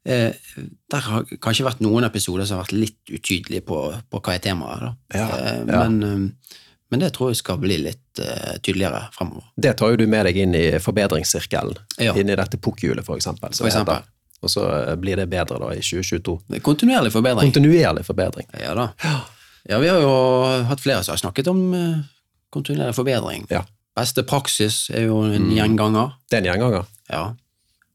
der 0.05 0.99
har 1.07 1.25
kanskje 1.41 1.65
vært 1.65 1.81
noen 1.81 2.05
episoder 2.05 2.45
som 2.45 2.59
har 2.59 2.65
vært 2.67 2.77
litt 2.77 2.99
utydelige 3.11 3.65
på, 3.65 3.79
på 4.11 4.21
hva 4.21 4.35
er 4.35 4.43
temaet. 4.45 4.93
Da. 5.15 5.57
Men, 5.65 6.35
men 6.91 7.01
det 7.01 7.13
tror 7.17 7.31
jeg 7.31 7.37
skal 7.41 7.59
bli 7.63 7.79
litt 7.79 8.21
tydeligere 8.63 9.07
fremover. 9.15 9.47
Det 9.57 9.77
tar 9.79 9.95
jo 9.95 9.97
du 10.03 10.07
med 10.07 10.27
deg 10.29 10.37
inn 10.43 10.55
i 10.59 10.65
forbedringssirkelen. 10.83 11.79
Ja. 12.03 12.13
Inn 12.19 12.29
i 12.29 12.37
dette 12.37 12.59
pukkhjulet, 12.61 13.05
for 13.07 13.17
eksempel. 13.17 13.55
For 13.57 13.71
eksempel. 13.71 14.03
Og 14.43 14.51
så 14.51 14.65
eh, 14.89 14.97
blir 14.99 15.17
det 15.21 15.29
bedre 15.31 15.59
da 15.63 15.69
i 15.75 15.83
2022. 15.83 16.35
Er 16.57 16.65
Kontinuerlig 16.67 17.13
forbedring. 17.15 17.53
Kontinuerlig 17.53 18.05
forbedring. 18.09 18.49
Ja 18.61 18.75
da. 18.79 18.89
Ja, 19.71 19.79
vi 19.79 19.89
har 19.93 20.01
jo 20.03 20.15
hatt 20.67 20.81
flere 20.83 21.05
som 21.07 21.13
har 21.15 21.21
snakket 21.23 21.47
om 21.53 21.61
eh, 21.79 22.01
kontinuerlig 22.51 22.97
forbedring. 22.99 23.47
Ja. 23.53 23.63
Beste 23.97 24.25
praksis 24.27 24.89
er 24.91 25.07
jo 25.07 25.21
en 25.29 25.47
Mm. 25.51 25.55
gjenganger. 25.57 26.13
Det 26.31 26.39
er 26.39 26.43
en 26.43 26.51
gjenganger. 26.51 26.87
Ja. 27.13 27.25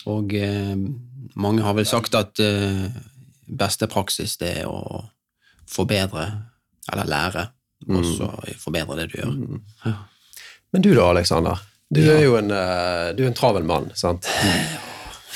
Og 0.07 0.33
eh, 0.33 0.75
mange 1.35 1.61
har 1.65 1.73
vel 1.75 1.85
sagt 1.89 2.15
at 2.15 2.39
eh, 2.39 2.87
beste 3.47 3.87
praksis 3.91 4.37
det 4.37 4.53
er 4.61 4.67
å 4.71 5.03
forbedre, 5.67 6.27
eller 6.93 7.09
lære, 7.11 7.47
og 7.89 8.05
så 8.07 8.29
forbedre 8.61 8.95
det 9.01 9.09
du 9.11 9.17
gjør. 9.19 9.33
Ja. 9.85 9.93
Men 10.71 10.81
du 10.85 10.93
da, 10.95 11.09
Aleksander? 11.11 11.59
Du 11.91 11.99
er 12.03 12.21
jo 12.23 12.37
en, 12.39 12.51
eh, 12.51 13.11
du 13.15 13.23
er 13.23 13.27
en 13.33 13.35
travel 13.35 13.63
mann, 13.67 13.91
sant? 13.95 14.27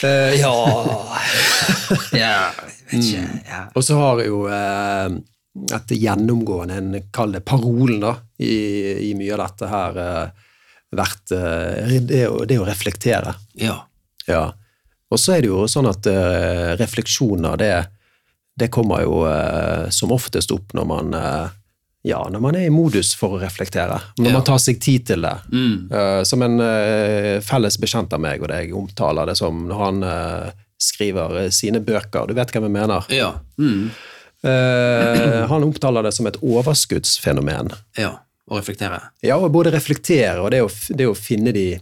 Eh, 0.03 0.39
ja 0.39 0.53
Ja, 2.21 2.51
jeg 2.91 3.01
ikke. 3.01 3.25
Ja. 3.47 3.61
Og 3.75 3.85
så 3.85 3.97
har 3.99 4.21
jo 4.25 4.45
uh, 4.47 5.11
et 5.75 5.93
gjennomgående, 5.95 6.79
en 6.79 7.09
kall 7.13 7.35
det 7.35 7.43
parolen, 7.47 8.01
da, 8.03 8.15
i, 8.41 9.09
i 9.09 9.13
mye 9.19 9.35
av 9.35 9.43
dette 9.45 9.69
her 9.71 9.99
uh, 9.99 10.49
vært 10.95 11.35
uh, 11.35 11.95
det, 11.99 12.25
det 12.49 12.59
å 12.59 12.67
reflektere. 12.67 13.35
Ja. 13.59 13.77
Ja. 14.27 14.45
Og 15.11 15.19
så 15.19 15.35
er 15.35 15.43
det 15.43 15.51
jo 15.51 15.65
sånn 15.67 15.89
at 15.89 16.07
refleksjoner, 16.79 17.57
det, 17.59 17.71
det 18.55 18.69
kommer 18.71 19.01
jo 19.03 19.17
som 19.91 20.13
oftest 20.15 20.53
opp 20.55 20.71
når 20.77 20.85
man 20.87 21.09
ja, 22.03 22.17
når 22.33 22.41
man 22.41 22.55
er 22.57 22.65
i 22.65 22.73
modus 22.73 23.11
for 23.17 23.35
å 23.37 23.41
reflektere. 23.41 23.99
Når 24.17 24.27
Ja. 24.31 24.33
man 24.33 24.43
tar 24.47 24.57
seg 24.57 24.79
tid 24.81 25.05
til 25.05 25.21
det. 25.21 25.35
Mm. 25.51 25.75
Uh, 25.91 26.23
som 26.25 26.41
en 26.41 26.55
uh, 26.59 27.39
felles 27.45 27.77
bekjent 27.77 28.13
av 28.13 28.19
meg 28.23 28.41
og 28.41 28.49
deg 28.49 28.73
omtaler 28.73 29.29
det 29.29 29.35
som 29.37 29.67
når 29.69 29.83
han 29.85 30.01
uh, 30.03 30.49
skriver 30.81 31.51
sine 31.53 31.79
bøker. 31.85 32.25
Du 32.27 32.33
vet 32.33 32.49
hva 32.55 32.61
vi 32.63 32.71
mener? 32.73 33.05
Ja. 33.13 33.35
Mm. 33.61 33.91
Han 35.51 35.63
omtaler 35.67 36.01
det 36.07 36.15
som 36.17 36.25
et 36.25 36.39
overskuddsfenomen. 36.41 37.71
ja. 38.01 38.15
Å 38.51 38.57
reflektere. 38.57 38.97
Ja, 39.23 39.37
og 39.37 39.51
både 39.53 39.69
reflektere 39.71 40.41
og 40.41 40.49
det 40.51 40.59
å, 40.65 40.67
det 40.97 41.05
å 41.07 41.13
finne 41.15 41.53
de 41.55 41.77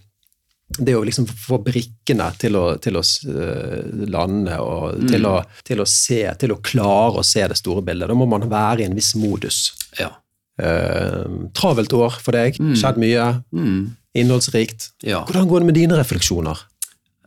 Det 0.77 0.93
å 0.95 1.01
liksom 1.03 1.25
få 1.27 1.57
brikkene 1.65 2.27
til 2.37 2.55
å, 2.55 2.65
til 2.77 2.95
å 2.99 3.01
eh, 3.01 4.05
lande 4.13 4.59
og 4.61 4.99
til, 5.09 5.25
å, 5.25 5.39
til 5.65 5.81
å 5.81 5.85
se, 5.89 6.19
til 6.39 6.53
å 6.53 6.59
klare 6.61 7.19
å 7.19 7.25
se 7.25 7.41
det 7.49 7.57
store 7.57 7.81
bildet. 7.81 8.07
Da 8.11 8.13
må 8.15 8.27
man 8.29 8.45
være 8.51 8.83
i 8.83 8.85
en 8.85 8.93
viss 8.95 9.15
modus. 9.17 9.71
Ja. 9.99 10.11
Eh, 10.61 11.25
travelt 11.57 11.93
år 11.97 12.19
for 12.21 12.37
deg, 12.37 12.59
skjedd 12.77 12.99
mye, 13.01 13.29
Mm. 13.51 13.95
innholdsrikt. 14.19 14.91
Ja. 15.03 15.23
Hvordan 15.25 15.47
går 15.49 15.59
det 15.63 15.65
med 15.71 15.75
dine 15.79 15.97
refleksjoner? 15.97 16.57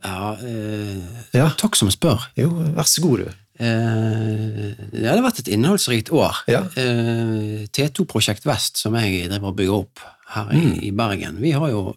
ja 0.03 0.33
eh, 0.43 0.99
Ja. 1.33 1.49
takk 1.57 1.75
som 1.79 1.89
spør. 1.91 2.19
Jo, 2.35 2.49
vær 2.75 2.83
så 2.87 3.01
god, 3.03 3.19
du. 3.23 3.29
Eh, 3.63 4.71
det 4.91 5.05
har 5.07 5.21
vært 5.23 5.39
et 5.43 5.51
innholdsrikt 5.55 6.11
år. 6.15 6.41
Ja. 6.51 6.63
Eh, 6.79 7.65
T2 7.71 8.05
Prosjekt 8.09 8.45
Vest, 8.47 8.77
som 8.81 8.95
jeg 8.99 9.27
driver 9.29 9.51
og 9.51 9.57
bygger 9.59 9.77
opp 9.83 9.99
her 10.33 10.51
i, 10.51 10.61
Mm. 10.63 10.79
i 10.83 10.91
Bergen, 10.91 11.37
vi 11.41 11.51
har 11.51 11.69
jo 11.69 11.95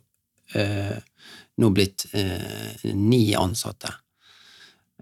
nå 0.54 1.70
blitt 1.74 2.06
eh, 2.12 2.92
ni 2.94 3.34
ansatte. 3.34 3.90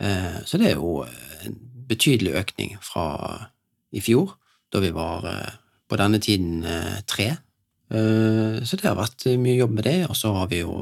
Eh, 0.00 0.40
så 0.46 0.58
det 0.58 0.70
er 0.70 0.78
jo 0.78 1.02
en 1.44 1.56
betydelig 1.88 2.34
økning 2.40 2.76
fra 2.82 3.06
i 3.94 4.02
fjor, 4.02 4.34
da 4.72 4.82
vi 4.82 4.92
var 4.94 5.26
eh, 5.30 5.56
på 5.90 5.98
denne 6.00 6.20
tiden 6.22 6.64
eh, 6.66 7.00
tre. 7.06 7.28
Eh, 7.90 8.62
så 8.64 8.78
det 8.78 8.88
har 8.88 8.98
vært 8.98 9.26
mye 9.38 9.58
jobb 9.58 9.76
med 9.76 9.86
det, 9.86 9.98
og 10.08 10.18
så 10.18 10.32
har 10.38 10.50
vi 10.50 10.62
jo 10.64 10.78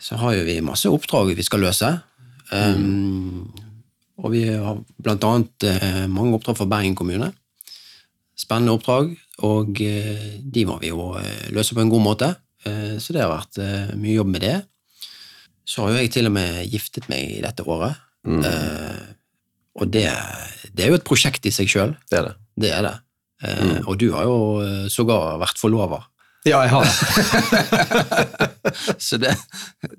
så 0.00 0.16
har 0.16 0.38
jo 0.38 0.46
vi 0.48 0.60
masse 0.64 0.88
oppdrag 0.88 1.34
vi 1.36 1.44
skal 1.44 1.60
løse. 1.60 1.90
Um, 2.50 3.50
og 4.20 4.32
vi 4.32 4.46
har 4.48 4.80
blant 5.00 5.24
annet 5.28 5.66
eh, 5.68 6.06
mange 6.10 6.36
oppdrag 6.36 6.56
for 6.58 6.68
Bergen 6.70 6.96
kommune. 6.96 7.30
Spennende 8.36 8.74
oppdrag, 8.76 9.12
og 9.46 9.80
eh, 9.84 10.40
de 10.40 10.64
må 10.68 10.78
vi 10.80 10.90
jo 10.90 11.12
eh, 11.20 11.50
løse 11.54 11.76
på 11.76 11.84
en 11.84 11.92
god 11.92 12.04
måte. 12.04 12.30
Eh, 12.68 12.96
så 13.00 13.12
det 13.16 13.22
har 13.24 13.32
vært 13.32 13.58
eh, 13.62 13.94
mye 13.96 14.16
jobb 14.18 14.30
med 14.34 14.40
det. 14.44 14.56
Så 15.70 15.84
har 15.84 15.92
jo 15.94 16.00
jeg 16.02 16.10
til 16.16 16.26
og 16.28 16.34
med 16.34 16.64
giftet 16.72 17.08
meg 17.12 17.36
i 17.38 17.40
dette 17.44 17.62
året. 17.64 17.94
Eh, 18.26 19.00
og 19.80 19.88
det, 19.94 20.06
det 20.74 20.84
er 20.84 20.90
jo 20.92 20.98
et 20.98 21.06
prosjekt 21.06 21.46
i 21.46 21.52
seg 21.54 21.70
sjøl. 21.70 21.94
Det 22.10 22.18
er 22.20 22.24
det. 22.30 22.34
Det 22.60 22.72
er 22.76 22.82
det. 22.88 22.96
Eh, 23.46 23.78
Og 23.88 23.96
du 24.00 24.10
har 24.12 24.26
jo 24.28 24.38
sågar 24.92 25.38
vært 25.40 25.60
forlover. 25.62 26.02
Ja, 26.48 26.62
jeg 26.64 26.72
har 26.72 26.84
det. 26.88 26.94
Så 29.06 29.18
det, 29.20 29.34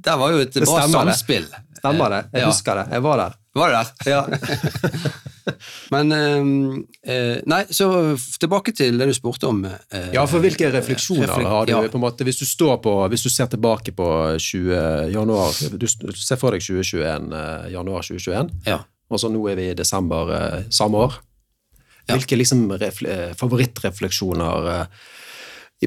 der 0.02 0.18
var 0.18 0.32
jo 0.34 0.40
et 0.42 0.56
bra 0.66 0.88
samspill. 0.90 1.46
Stemmer 1.78 2.10
det. 2.16 2.22
Jeg 2.34 2.42
Ja. 2.42 2.48
husker 2.50 2.76
det. 2.82 2.86
Jeg 2.98 3.04
var 3.06 3.18
der. 3.22 3.36
Var 3.56 3.68
du 3.70 3.74
der? 3.78 3.88
Ja. 4.10 4.22
Men 5.94 6.12
eh, 6.12 7.14
eh, 7.14 7.42
Nei, 7.50 7.64
så 7.74 7.88
tilbake 8.42 8.74
til 8.78 8.98
det 9.00 9.08
du 9.10 9.14
spurte 9.14 9.48
om. 9.50 9.64
eh, 9.66 10.12
Ja, 10.14 10.26
for 10.30 10.40
hvilke 10.44 10.70
refleksjoner 10.74 11.28
reflek- 11.28 11.48
har 11.50 11.66
du 11.66 11.72
ja. 11.74 11.82
på 11.88 11.98
en 12.00 12.06
måte, 12.06 12.24
hvis 12.28 12.40
du 12.40 12.46
står 12.46 12.78
på, 12.84 12.94
hvis 13.10 13.24
du 13.24 13.30
ser 13.30 13.48
tilbake 13.52 13.92
på 13.98 14.08
20 14.38 15.12
januar, 15.14 15.52
du 15.78 15.88
ser 15.88 16.38
for 16.42 16.52
deg 16.52 16.62
2021, 16.62 17.32
eh, 17.34 17.70
januar 17.74 18.02
2021, 18.06 18.50
Ja. 18.68 18.80
og 19.10 19.20
så 19.20 19.30
nå 19.32 19.42
er 19.52 19.56
vi 19.56 19.70
i 19.72 19.74
desember 19.78 20.32
eh, 20.38 20.64
samme 20.70 20.98
år. 21.08 21.20
Hvilke 22.12 22.36
liksom 22.36 22.66
favorittrefleksjoner 23.38 24.88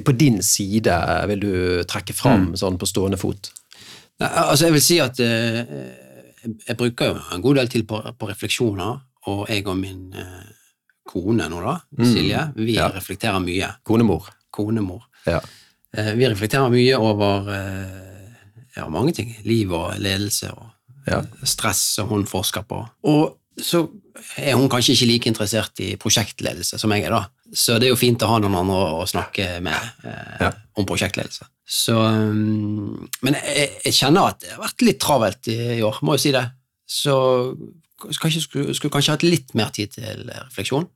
på 0.04 0.12
din 0.18 0.40
side 0.42 0.94
vil 1.30 1.40
du 1.42 1.52
trekke 1.90 2.14
fram 2.16 2.48
Mm. 2.48 2.56
sånn 2.58 2.78
på 2.78 2.86
stående 2.86 3.18
fot? 3.18 3.50
Nei, 4.20 4.28
altså, 4.28 4.64
jeg 4.66 4.72
vil 4.72 4.80
si 4.82 4.98
at 5.00 5.20
eh, 5.20 5.64
jeg 6.68 6.76
bruker 6.76 7.06
jo 7.12 7.20
en 7.34 7.42
god 7.42 7.56
del 7.56 7.68
tid 7.68 7.86
på, 7.88 8.00
på 8.18 8.28
refleksjoner, 8.28 9.00
og 9.26 9.46
jeg 9.48 9.66
og 9.66 9.76
min 9.80 10.12
eh, 10.14 10.50
kone 11.08 11.46
nå, 11.50 11.60
da, 11.64 11.76
Silje, 12.04 12.40
vi 12.56 12.72
Mm. 12.72 12.74
Ja. 12.76 12.88
reflekterer 12.92 13.40
mye. 13.44 13.68
Konemor. 13.84 14.28
Konemor. 14.50 15.02
Ja. 15.26 15.40
Eh, 15.96 16.12
vi 16.18 16.26
reflekterer 16.28 16.70
mye 16.72 16.96
over 16.98 17.48
eh, 17.54 18.34
ja, 18.76 18.88
mange 18.88 19.12
ting. 19.14 19.34
Liv 19.44 19.72
og 19.72 19.98
ledelse 19.98 20.50
og 20.52 20.70
Ja. 21.06 21.20
stress 21.44 21.82
som 21.96 22.08
hun 22.08 22.24
forsker 22.26 22.62
på. 22.64 22.78
Og 23.04 23.36
så 23.60 23.82
er 24.40 24.54
hun 24.56 24.68
kanskje 24.72 24.94
ikke 24.96 25.06
like 25.10 25.26
interessert 25.28 25.78
i 25.84 25.96
prosjektledelse 26.00 26.78
som 26.80 26.90
jeg 26.92 27.04
er, 27.04 27.10
da. 27.10 27.26
Så 27.52 27.76
det 27.78 27.86
er 27.86 27.92
jo 27.92 27.96
fint 28.00 28.22
å 28.24 28.26
ha 28.32 28.38
noen 28.40 28.54
andre 28.56 28.78
å, 28.96 29.04
snakke 29.06 29.60
med 29.62 29.76
eh, 30.04 30.36
Ja. 30.40 30.52
om 30.76 30.86
prosjektledelse. 30.86 31.44
Så, 31.66 31.94
um, 31.96 33.08
men 33.22 33.34
jeg, 33.34 33.70
jeg 33.84 33.92
kjenner 33.94 34.28
at 34.32 34.40
det 34.40 34.50
har 34.56 34.64
vært 34.64 34.82
litt 34.82 34.98
travelt 35.00 35.48
i, 35.48 35.58
i 35.78 35.82
år, 35.82 36.00
må 36.02 36.16
jeg 36.16 36.20
si 36.24 36.32
det. 36.32 36.44
Så 36.88 37.14
kanskje 38.00 38.42
skulle, 38.44 38.74
skulle 38.74 38.92
kanskje 38.94 39.14
hatt 39.16 39.26
litt 39.26 39.54
mer 39.54 39.70
tid 39.74 39.92
til 39.94 40.24
refleksjon. 40.30 40.88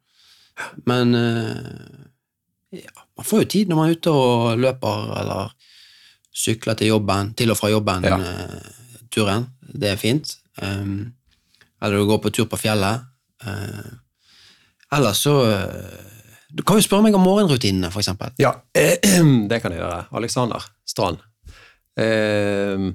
Men 0.90 1.14
eh, 1.14 2.81
ja, 2.83 2.90
man 3.17 3.25
får 3.26 3.45
jo 3.45 3.50
tid 3.55 3.71
når 3.71 3.78
man 3.78 3.88
er 3.93 3.97
ute 4.00 4.11
og 4.12 4.59
løper 4.61 5.12
eller 5.23 5.52
sykler 6.38 6.76
til 6.78 6.93
jobben, 6.93 7.33
til 7.38 7.50
og 7.50 7.59
fra 7.59 7.71
jobben, 7.73 8.05
Ja. 8.07 8.19
eh, 8.19 8.75
turen. 9.11 9.47
Det 9.62 9.90
er 9.95 9.97
fint. 10.00 10.35
Um, 10.62 11.12
eller 11.81 11.97
du 12.02 12.07
går 12.11 12.19
på 12.23 12.31
tur 12.35 12.47
på 12.50 12.59
fjellet. 12.59 13.05
Uh, 13.47 13.95
ellers 14.93 15.21
så 15.23 15.35
eh, 15.47 16.05
Du 16.50 16.62
kan 16.64 16.78
jo 16.78 16.83
spørre 16.83 17.05
meg 17.05 17.14
om 17.14 17.21
morgenrutinene, 17.23 17.90
eksempel. 17.93 18.33
Ja, 18.40 18.55
det 18.75 19.59
kan 19.62 19.73
jeg 19.75 19.81
gjøre. 19.83 20.07
Alexander 20.17 20.64
Strand. 20.88 21.19
Eh, 21.99 22.75
eh, 22.75 22.87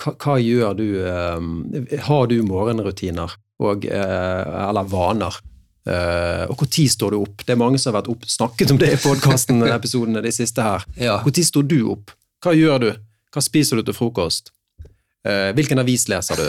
hva, 0.00 0.14
hva 0.24 0.34
gjør 0.40 0.74
du 0.78 0.84
eh, 1.04 1.98
Har 2.06 2.26
du 2.30 2.36
morgenrutiner 2.46 3.34
og, 3.60 3.84
eh, 3.84 4.52
eller 4.68 4.86
vaner? 4.88 5.36
Eh, 5.90 6.44
og 6.48 6.56
når 6.60 6.68
står 6.92 7.12
du 7.12 7.18
opp? 7.22 7.42
Det 7.44 7.52
er 7.54 7.60
mange 7.60 7.78
som 7.80 7.92
har 7.92 8.00
vært 8.02 8.10
opp, 8.12 8.24
snakket 8.28 8.72
om 8.72 8.78
det 8.80 8.92
i 8.94 9.00
podkasten-episodene 9.02 10.22
de 10.26 10.32
siste 10.32 10.64
her. 10.64 10.84
Ja. 11.00 11.18
Når 11.24 11.44
står 11.44 11.66
du 11.68 11.78
opp? 11.92 12.12
Hva 12.44 12.54
gjør 12.56 12.78
du? 12.86 12.90
Hva 13.34 13.42
spiser 13.44 13.80
du 13.80 13.84
til 13.88 13.96
frokost? 13.96 14.52
Eh, 15.28 15.50
hvilken 15.56 15.80
avis 15.82 16.08
leser 16.12 16.40
du? 16.40 16.48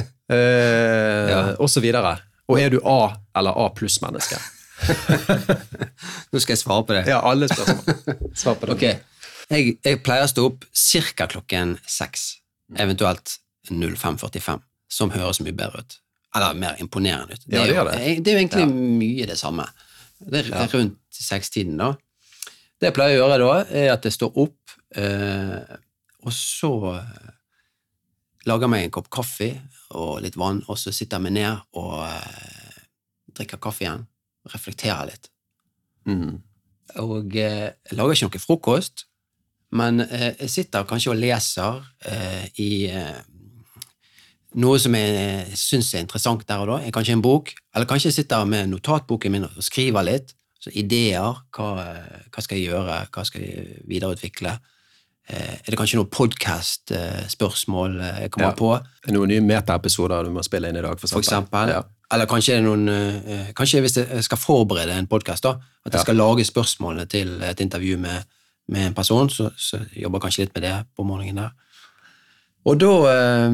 Eh, 0.26 1.28
Ja. 1.30 1.40
Og 1.62 1.68
så 1.70 1.78
videre. 1.78 2.16
Og 2.50 2.58
er 2.58 2.72
du 2.72 2.80
A- 2.82 3.12
eller 3.38 3.54
A 3.62 3.68
pluss-menneske? 3.70 4.34
Nå 6.32 6.40
skal 6.42 6.54
jeg 6.56 6.60
svare 6.62 6.82
på 6.86 6.96
det. 6.96 7.04
Ja, 7.10 7.20
alle 7.26 7.46
spørsmål. 7.50 8.30
Svar 8.34 8.56
på 8.58 8.66
det. 8.66 8.74
Okay. 8.74 8.96
jeg, 9.52 9.76
jeg 9.86 10.00
pleier 10.06 10.26
å 10.26 10.30
stå 10.32 10.48
opp 10.50 10.66
ca. 10.74 11.28
klokken 11.30 11.76
seks, 11.86 12.24
eventuelt 12.74 13.38
05.45, 13.70 14.62
som 14.90 15.12
høres 15.14 15.40
mye 15.42 15.56
bedre 15.56 15.82
ut. 15.84 15.98
Eller 16.36 16.58
mer 16.58 16.80
imponerende 16.82 17.36
ut. 17.36 17.44
Det, 17.46 17.60
er 17.60 17.72
jo, 17.72 17.84
det. 17.88 18.00
det 18.24 18.32
er 18.32 18.36
jo 18.36 18.42
egentlig 18.42 18.66
mye 18.72 19.28
det 19.28 19.38
samme. 19.40 19.66
Det 20.18 20.46
er 20.48 20.68
rundt 20.72 20.98
sekstiden, 21.16 21.78
da. 21.80 21.94
Det 22.76 22.90
jeg 22.90 22.96
pleier 22.96 23.16
å 23.16 23.24
gjøre 23.24 23.38
da, 23.40 23.52
er 23.72 23.92
at 23.94 24.04
jeg 24.04 24.16
står 24.16 24.36
opp, 24.42 24.76
eh, 25.00 25.76
og 26.26 26.34
så 26.34 26.72
lager 26.92 27.36
lager 28.46 28.70
meg 28.70 28.86
en 28.86 28.92
kopp 28.94 29.08
kaffe 29.12 29.48
og 29.96 30.20
litt 30.24 30.36
vann, 30.38 30.62
og 30.68 30.78
så 30.78 30.92
sitter 30.94 31.18
jeg 31.18 31.26
meg 31.26 31.36
ned 31.38 31.78
og 31.78 32.02
eh, 32.06 32.82
drikker 33.36 33.60
kaffe 33.62 33.86
igjen, 33.86 34.04
reflekterer 34.52 35.10
litt. 35.10 35.30
Mm. 36.06 36.38
Og 37.02 37.34
eh, 37.34 37.72
jeg 37.72 37.98
lager 37.98 38.16
ikke 38.16 38.28
noe 38.28 38.44
frokost, 38.44 39.06
men 39.72 40.00
eh, 40.00 40.34
jeg 40.40 40.50
sitter 40.50 40.84
kanskje 40.88 41.10
og 41.10 41.18
leser 41.20 41.80
eh, 42.06 42.44
i 42.62 42.86
eh, 42.86 43.18
noe 44.56 44.78
som 44.80 44.94
jeg 44.94 45.56
syns 45.58 45.94
er 45.94 46.00
interessant 46.04 46.46
der 46.48 46.62
og 46.62 46.68
da. 46.70 46.76
Er 46.86 46.90
kanskje 46.94 47.12
en 47.16 47.22
bok, 47.24 47.52
eller 47.74 47.86
kanskje 47.90 48.08
jeg 48.12 48.14
sitter 48.22 48.44
med 48.48 48.70
notatboken 48.70 49.32
min 49.32 49.44
og 49.44 49.58
skriver 49.64 50.02
litt. 50.06 50.32
Så 50.60 50.70
ideer. 50.74 51.36
Hva, 51.54 51.66
hva 52.32 52.42
skal 52.42 52.56
jeg 52.58 52.70
gjøre? 52.72 53.06
Hva 53.12 53.24
skal 53.28 53.42
jeg 53.44 53.82
videreutvikle? 53.86 54.54
Er 55.28 55.66
det 55.66 55.76
kanskje 55.78 55.98
noen 55.98 56.08
podkast-spørsmål 56.10 57.98
jeg 58.22 58.30
kommer 58.30 58.48
Ja. 58.48 58.54
på? 58.56 58.70
Noen 59.12 59.28
nye 59.28 59.40
metaepisoder 59.44 60.24
du 60.24 60.30
må 60.30 60.42
spille 60.46 60.68
inn 60.70 60.76
i 60.78 60.82
dag, 60.82 60.98
for 60.98 61.08
for 61.08 61.18
eksempel. 61.20 61.68
Ja. 61.74 61.82
Eller 62.12 62.26
kanskje 62.30 62.60
noen 62.62 62.86
Kanskje 63.54 63.80
hvis 63.82 63.96
jeg 63.98 64.24
skal 64.24 64.38
forberede 64.38 64.92
en 64.96 65.06
podkast, 65.06 65.44
at 65.44 65.58
jeg 65.84 65.94
Ja. 65.94 66.02
skal 66.02 66.16
lage 66.16 66.44
spørsmålene 66.44 67.06
til 67.08 67.42
et 67.42 67.60
intervju 67.60 67.98
med, 67.98 68.24
med 68.72 68.88
en 68.88 68.96
person, 68.96 69.30
så, 69.30 69.50
så 69.56 69.78
jobber 69.94 70.22
kanskje 70.22 70.46
litt 70.46 70.54
med 70.56 70.64
det 70.66 70.74
på 70.96 71.06
morgenen 71.06 71.44
der. 71.44 71.52
Og 72.66 72.80
da 72.82 72.92
eh, 73.12 73.52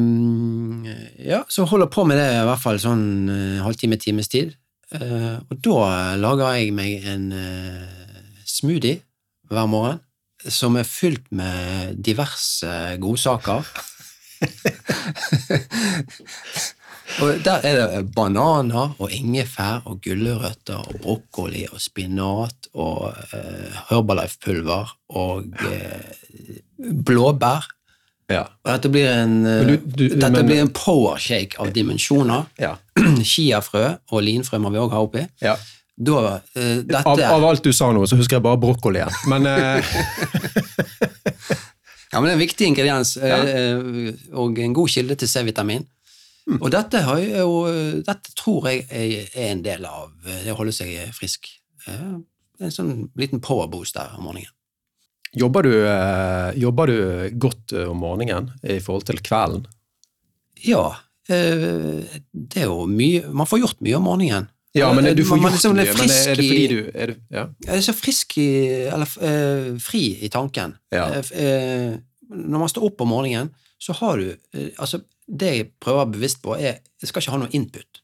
Ja, 1.29 1.43
så 1.49 1.67
holder 1.69 1.85
jeg 1.85 1.93
på 1.93 2.05
med 2.09 2.17
det 2.17 2.29
i 2.33 2.45
hvert 2.49 2.63
fall 2.63 2.79
sånn 2.81 3.05
eh, 3.29 3.61
halvtime, 3.61 3.97
times 4.01 4.31
tid. 4.33 4.55
Eh, 4.93 5.37
og 5.37 5.59
da 5.65 5.77
lager 6.19 6.57
jeg 6.57 6.73
meg 6.75 7.05
en 7.09 7.29
smoothie 8.45 9.01
hver 9.49 9.69
morgen 9.69 10.01
som 10.43 10.75
er 10.75 10.87
fylt 10.87 11.29
med 11.31 11.95
diverse 12.03 12.97
godsaker. 12.99 13.63
og 17.21 17.43
der 17.43 17.65
er 17.67 17.75
det 17.81 18.01
bananer 18.15 18.93
og 18.97 19.11
ingefær 19.11 19.81
og 19.85 19.99
gulrøtter 20.05 20.79
og 20.87 20.99
brokkoli 21.03 21.65
og 21.71 21.81
spinat 21.83 22.69
og 22.73 23.11
eh, 23.35 23.75
Herbalife-pulver 23.89 24.93
og 25.13 25.51
eh, 25.67 26.57
blåbær. 26.79 27.67
Ja. 28.31 28.45
Og 28.63 28.71
dette 28.71 28.89
blir 28.89 29.09
en, 29.11 29.35
eh, 29.45 29.65
du- 29.67 29.77
du- 29.83 30.07
dette 30.15 30.31
men- 30.31 30.47
blir 30.47 30.61
en 30.63 30.69
powershake 30.73 31.59
av 31.59 31.73
dimensjoner. 31.75 32.45
ja. 32.59 32.75
Chiafrø 33.23 33.97
og 34.11 34.21
linfrø 34.23 34.59
må 34.63 34.69
vi 34.71 34.77
òg 34.79 34.91
ha 34.91 34.99
oppi. 35.03 35.27
ja. 35.41 35.55
Da, 35.95 36.39
eh, 36.57 36.79
dette 36.81 37.03
Av, 37.05 37.19
av 37.21 37.43
alt 37.45 37.61
du 37.63 37.71
sa 37.71 37.91
nå, 37.93 38.01
så 38.09 38.17
husker 38.17 38.39
jeg 38.39 38.43
bare 38.43 38.57
brokkolien. 38.57 39.11
Men 39.29 39.45
eh, 39.45 39.83
Ja, 42.13 42.19
men 42.21 42.27
det 42.27 42.33
er 42.33 42.37
en 42.37 42.41
viktig 42.43 42.67
ingrediens, 42.69 43.11
eh, 43.17 44.13
og 44.37 44.59
en 44.61 44.73
god 44.77 44.89
kilde 44.93 45.15
til 45.17 45.27
C-vitamin. 45.29 45.85
Mm. 46.49 46.57
Og 46.61 46.71
dette, 46.73 46.99
har 47.05 47.19
jo, 47.23 47.51
dette 48.03 48.33
tror 48.35 48.65
jeg 48.67 48.83
er 48.91 49.29
en 49.51 49.61
del 49.63 49.85
av 49.87 50.09
det 50.25 50.51
å 50.51 50.57
holde 50.59 50.73
seg 50.75 50.97
frisk. 51.15 51.47
Eh, 51.87 52.19
En 52.63 52.71
sånn 52.71 53.09
liten 53.17 53.39
powerboost 53.43 53.95
der 53.95 54.11
om 54.17 54.23
morgenen. 54.27 54.51
jobber, 55.35 55.63
du, 55.65 55.73
eh, 55.87 56.51
jobber 56.61 56.87
du 56.87 57.29
godt 57.41 57.73
eh, 57.73 57.87
om 57.89 57.97
morgenen 57.97 58.51
i 58.63 58.77
forhold 58.79 59.05
til 59.07 59.17
kvelden? 59.25 59.65
Ja, 60.63 60.83
eh, 61.27 62.03
det 62.31 62.61
er 62.61 62.67
jo 62.69 62.85
mye 62.87 63.27
Man 63.33 63.47
får 63.49 63.59
gjort 63.63 63.81
mye 63.81 63.97
om 63.97 64.03
morgenen. 64.07 64.47
Ja, 64.75 64.91
men 64.93 65.05
du 65.15 65.23
får 65.23 65.37
Man- 65.37 65.41
man 65.43 65.51
gjort 65.51 65.57
liksom 65.57 65.75
mye, 65.75 65.93
men 65.97 66.09
er 66.09 66.35
det 66.35 66.45
fordi 66.45 66.67
du 66.67 66.91
er 66.93 67.07
det, 67.07 67.17
ja. 67.31 67.47
Jeg 67.65 67.75
er 67.77 67.81
så 67.81 67.93
frisk 67.93 68.37
i, 68.37 68.47
eller 68.89 69.07
eh, 69.21 69.77
fri 69.79 70.03
i 70.25 70.29
tanken. 70.29 70.77
Ja. 70.91 71.09
Eh, 71.13 71.31
eh, 71.33 71.97
når 72.29 72.59
man 72.59 72.69
står 72.69 72.83
opp 72.91 73.01
om 73.01 73.09
morgenen, 73.09 73.51
så 73.79 73.93
har 73.93 74.17
du 74.17 74.29
eh, 74.53 74.69
Altså, 74.79 75.01
det 75.39 75.51
jeg 75.57 75.69
prøver 75.81 75.99
å 75.99 76.03
være 76.05 76.13
bevisst 76.17 76.41
på, 76.43 76.55
er 76.57 76.79
jeg 77.01 77.09
skal 77.09 77.21
ikke 77.23 77.31
ha 77.35 77.39
noe 77.43 77.53
input. 77.57 78.01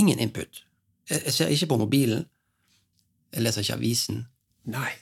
Ingen 0.00 0.18
input. 0.22 0.62
Jeg, 1.10 1.22
jeg 1.24 1.32
ser 1.32 1.52
ikke 1.54 1.68
på 1.72 1.78
mobilen. 1.84 2.24
Jeg 3.34 3.42
leser 3.44 3.64
ikke 3.64 3.76
avisen. 3.80 4.22
Nei, 4.72 4.92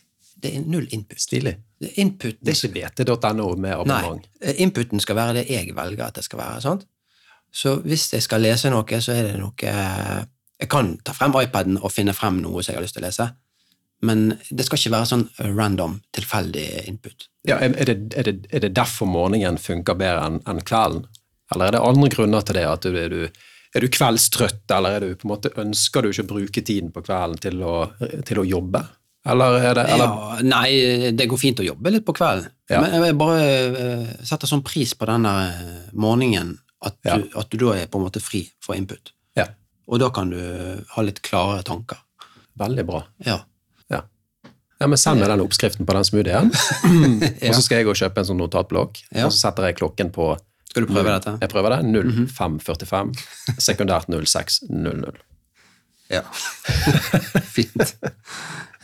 Det 0.42 0.50
er 0.56 0.64
null 0.66 0.88
input. 0.92 1.20
stilig. 1.20 1.54
Det 1.80 1.88
er 1.92 2.00
inputen, 2.02 2.38
Det 2.44 2.52
er 2.52 2.68
ikke 2.68 3.04
bt.no 3.04 3.54
med 3.56 3.72
abonnement. 3.72 4.26
Nei, 4.40 4.50
eh, 4.50 4.60
inputen 4.62 5.00
skal 5.00 5.16
være 5.16 5.34
det 5.38 5.46
jeg 5.50 5.74
velger 5.76 6.04
at 6.06 6.14
det 6.18 6.24
skal 6.24 6.38
være. 6.38 6.60
sant? 6.60 6.86
Så 7.52 7.76
hvis 7.82 8.12
jeg 8.12 8.22
skal 8.22 8.40
lese 8.42 8.70
noe, 8.70 9.00
så 9.00 9.12
er 9.14 9.22
det 9.28 9.38
noe 9.38 9.52
eh, 9.62 10.24
Jeg 10.60 10.68
kan 10.68 10.98
ta 11.04 11.12
frem 11.12 11.32
iPaden 11.42 11.78
og 11.82 11.92
finne 11.92 12.12
frem 12.14 12.36
noe 12.42 12.62
som 12.62 12.72
jeg 12.72 12.78
har 12.78 12.82
lyst 12.84 12.94
til 12.94 13.02
å 13.02 13.06
lese, 13.06 13.28
men 14.04 14.24
det 14.50 14.66
skal 14.68 14.78
ikke 14.80 14.92
være 14.94 15.08
sånn 15.10 15.24
random, 15.56 15.98
tilfeldig 16.16 16.66
input. 16.90 17.28
Ja, 17.48 17.58
er, 17.64 17.74
det, 17.88 17.96
er, 18.16 18.28
det, 18.30 18.34
er 18.54 18.64
det 18.66 18.72
derfor 18.76 19.08
morgenen 19.10 19.58
funker 19.60 19.96
bedre 20.00 20.24
enn 20.28 20.38
en 20.48 20.62
kvelden? 20.64 21.06
Eller 21.52 21.68
er 21.70 21.76
det 21.76 21.82
andre 21.84 22.08
grunner 22.14 22.44
til 22.46 22.56
det? 22.58 22.64
At 22.70 22.86
du, 22.88 22.96
er, 22.96 23.12
du, 23.12 23.48
er 23.74 23.84
du 23.84 23.88
kveldstrøtt, 23.92 24.62
eller 24.72 24.96
er 24.98 25.04
du 25.12 25.26
måte, 25.28 25.50
ønsker 25.60 26.02
du 26.06 26.10
ikke 26.12 26.24
å 26.24 26.30
bruke 26.34 26.62
tiden 26.64 26.92
på 26.94 27.02
kvelden 27.04 27.40
til 27.44 27.60
å, 27.64 27.74
til 28.24 28.40
å 28.40 28.46
jobbe? 28.48 28.80
Eller 29.28 29.58
er 29.70 29.76
det 29.78 29.84
eller, 29.94 30.10
Ja, 30.10 30.42
nei, 30.44 31.10
det 31.16 31.26
går 31.30 31.40
fint 31.40 31.60
å 31.62 31.64
jobbe 31.64 31.92
litt 31.94 32.04
på 32.04 32.12
kvelden, 32.16 32.50
Ja. 32.68 32.80
men 32.84 33.04
jeg 33.08 33.16
bare 33.20 33.44
eh, 33.44 34.08
setter 34.24 34.48
sånn 34.48 34.64
pris 34.64 34.92
på 34.96 35.06
denne 35.08 35.32
morgenen 35.96 36.58
at 36.84 36.96
du, 37.00 37.08
Ja. 37.08 37.18
at 37.40 37.48
du 37.52 37.56
da 37.62 37.72
er 37.78 37.86
på 37.88 38.00
en 38.00 38.04
måte 38.04 38.20
fri 38.20 38.42
for 38.60 38.76
input. 38.76 39.12
Ja, 39.36 39.46
Og 39.88 40.00
da 40.00 40.10
kan 40.12 40.28
du 40.32 40.40
ha 40.96 41.02
litt 41.04 41.22
klare 41.24 41.62
tanker. 41.64 42.00
veldig 42.60 42.84
bra. 42.86 43.02
Ja. 43.26 43.40
Ja. 44.74 44.84
ja, 44.84 44.86
men 44.90 44.98
Send 44.98 45.20
meg 45.22 45.28
den 45.30 45.42
oppskriften 45.44 45.86
på 45.86 45.94
den 45.96 46.04
smoothien, 46.08 46.48
og 47.48 47.52
så 47.54 47.62
skal 47.62 47.76
jeg 47.80 47.86
gå 47.86 47.92
og 47.94 48.00
kjøpe 48.00 48.18
en 48.20 48.26
sånn 48.30 48.40
notatblokk. 48.42 48.92
Ja. 49.14 49.24
Og 49.28 49.32
så 49.34 49.38
setter 49.46 49.62
jeg 49.70 49.76
klokken 49.78 50.08
på 50.14 50.24
Skal 50.70 50.82
du 50.86 50.90
prøve 50.90 51.10
dette? 51.14 51.36
Jeg 51.40 51.50
prøver 51.52 51.68
det. 51.76 51.80
0545, 51.94 53.14
sekundært 53.62 54.08
0600. 54.10 55.14
Ja. 56.12 56.20
Fint. 57.54 57.94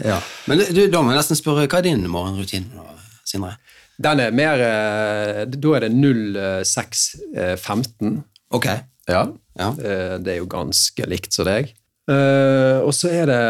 Ja. 0.01 0.17
Men 0.49 0.63
du, 0.71 0.87
da 0.89 1.03
må 1.03 1.11
jeg 1.13 1.19
nesten 1.21 1.37
spørre, 1.37 1.67
hva 1.69 1.79
er 1.83 1.87
din 1.91 2.07
morgenrutine, 2.09 2.87
Sindre? 3.29 3.57
Den 4.01 4.17
er 4.25 4.31
mer 4.33 4.57
eh, 4.65 5.43
Da 5.53 5.75
er 5.77 5.81
det 5.85 5.91
0615. 5.93 8.23
Ok. 8.57 8.67
Ja. 9.11 9.27
Ja. 9.59 9.69
Eh, 9.77 10.15
Det 10.25 10.33
er 10.33 10.39
jo 10.41 10.49
ganske 10.51 11.05
likt 11.11 11.33
som 11.37 11.45
deg. 11.51 11.75
Eh, 12.11 12.79
og 12.83 12.91
så 12.97 13.11
er 13.21 13.29
det 13.31 13.43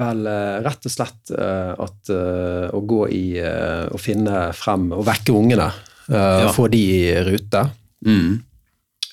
vel 0.00 0.24
uh, 0.26 0.62
rett 0.64 0.88
og 0.88 0.92
slett 0.92 1.34
uh, 1.36 1.74
at 1.84 2.10
å 2.74 2.80
gå 2.82 3.04
i 3.14 3.26
Å 3.38 3.98
finne 4.00 4.48
frem 4.56 4.88
og 4.96 5.04
vekke 5.06 5.34
ungene. 5.36 5.68
Ja. 6.10 6.50
Få 6.52 6.66
de 6.72 6.80
i 6.80 7.14
rute. 7.24 7.62
Mm. 8.04 8.42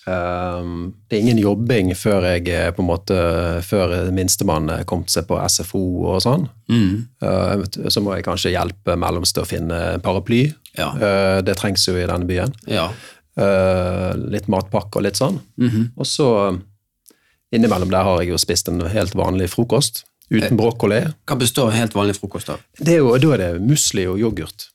Det 0.01 1.15
er 1.15 1.21
ingen 1.21 1.39
jobbing 1.39 1.91
før 1.95 2.25
jeg 2.33 2.73
på 2.75 2.81
en 2.83 2.89
måte 2.89 3.17
før 3.63 3.93
minstemann 4.11 4.71
er 4.73 4.87
kommet 4.89 5.13
seg 5.13 5.27
på 5.29 5.37
SFO 5.45 5.83
og 6.09 6.23
sånn. 6.25 6.47
Mm. 6.71 7.05
Uh, 7.23 7.63
så 7.87 8.03
må 8.03 8.17
jeg 8.17 8.25
kanskje 8.27 8.55
hjelpe 8.55 8.97
mellomste 8.99 9.45
å 9.45 9.47
finne 9.47 10.01
paraply. 10.03 10.47
Ja. 10.75 10.89
Uh, 10.97 11.37
det 11.45 11.55
trengs 11.61 11.85
jo 11.87 11.95
i 11.95 12.07
denne 12.09 12.27
byen. 12.27 12.55
Ja. 12.67 12.89
Uh, 13.39 14.11
litt 14.33 14.49
matpakke 14.51 14.99
og 14.99 15.07
litt 15.07 15.21
sånn. 15.21 15.39
Mhm. 15.61 15.93
Og 15.95 16.09
så 16.09 16.27
innimellom 17.51 17.91
der 17.91 18.05
har 18.07 18.21
jeg 18.21 18.31
jo 18.31 18.39
spist 18.41 18.69
en 18.71 18.81
helt 18.93 19.15
vanlig 19.17 19.49
frokost 19.51 20.03
uten 20.31 20.55
brokkoli. 20.57 21.01
Hva 21.27 21.35
består 21.39 21.73
helt 21.75 21.95
vanlig 21.97 22.15
frokost 22.19 22.49
av? 22.53 22.61
Det 22.79 22.95
er 22.95 23.01
jo, 23.01 23.11
da 23.19 23.33
er 23.35 23.43
det 23.43 23.51
musli 23.67 24.05
og 24.07 24.19
yoghurt 24.21 24.69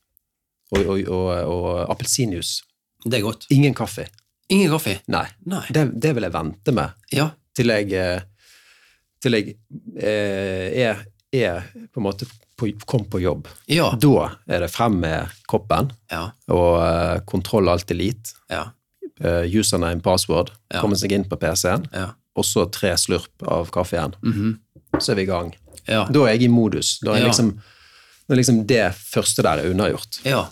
og, 0.75 0.83
og, 0.83 1.01
og, 1.09 1.29
og 1.49 1.67
appelsinjuice. 1.95 2.63
Det 3.07 3.21
er 3.21 3.25
godt. 3.25 3.47
Ingen 3.55 3.75
kaffe. 3.77 4.09
Ingen 4.53 4.71
kaffe? 4.75 4.99
Nei. 5.13 5.25
Nei. 5.49 5.65
Det, 5.73 5.87
det 6.03 6.13
vil 6.17 6.27
jeg 6.27 6.35
vente 6.35 6.75
med. 6.75 6.97
Ja. 7.15 7.31
til 7.57 7.73
jeg, 7.73 7.93
eh, 7.97 8.21
til 9.23 9.39
jeg 9.39 9.55
eh, 9.97 10.75
er, 10.87 11.05
er 11.33 11.71
på 11.89 12.03
en 12.03 12.07
måte 12.09 12.29
på, 12.57 12.69
kom 12.89 13.07
på 13.09 13.21
jobb. 13.23 13.49
Ja. 13.71 13.91
Da 14.01 14.31
er 14.49 14.65
det 14.67 14.73
frem 14.75 15.01
med 15.03 15.33
koppen 15.49 15.93
Ja. 16.13 16.27
og 16.53 16.81
eh, 16.83 17.17
kontroll 17.29 17.73
alt 17.73 17.91
elite. 17.95 18.37
Ja. 18.53 18.67
Uh, 19.17 19.47
username, 19.49 20.03
password, 20.05 20.51
komme 20.77 20.97
seg 21.01 21.15
inn 21.17 21.23
på 21.25 21.39
PC-en, 21.41 21.87
Ja. 21.97 22.11
Og 22.37 22.45
så 22.45 22.67
tre 22.71 22.93
slurp 23.01 23.43
av 23.49 23.71
kaffen. 23.75 24.15
Mhm. 24.23 24.59
Så 25.01 25.13
er 25.13 25.19
vi 25.19 25.23
i 25.27 25.31
gang. 25.31 25.55
Ja. 25.89 26.05
Da 26.11 26.23
er 26.27 26.35
jeg 26.37 26.43
i 26.47 26.49
modus. 26.53 26.99
Da 27.03 27.13
er 27.15 27.21
Ja. 27.25 27.27
liksom, 27.31 27.51
da 28.29 28.35
er 28.35 28.39
liksom 28.41 28.67
det 28.67 28.93
første 28.95 29.43
der 29.43 29.59
er 29.65 29.71
unnagjort. 29.73 30.21
ja. 30.25 30.47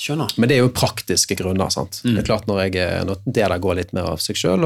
Skjønner. 0.00 0.30
Men 0.38 0.48
det 0.48 0.54
er 0.56 0.60
jo 0.62 0.68
praktiske 0.72 1.36
grunner. 1.36 1.68
sant? 1.68 2.00
Mm. 2.04 2.14
Det 2.14 2.18
er 2.22 2.26
klart 2.26 2.46
Når, 2.46 2.60
jeg, 2.70 2.76
er- 2.76 3.04
når 3.04 3.16
det 3.26 3.34
der 3.34 3.58
går 3.58 3.74
litt 3.76 3.92
mer 3.92 4.04
av 4.08 4.18
seg 4.18 4.34
sjøl, 4.38 4.62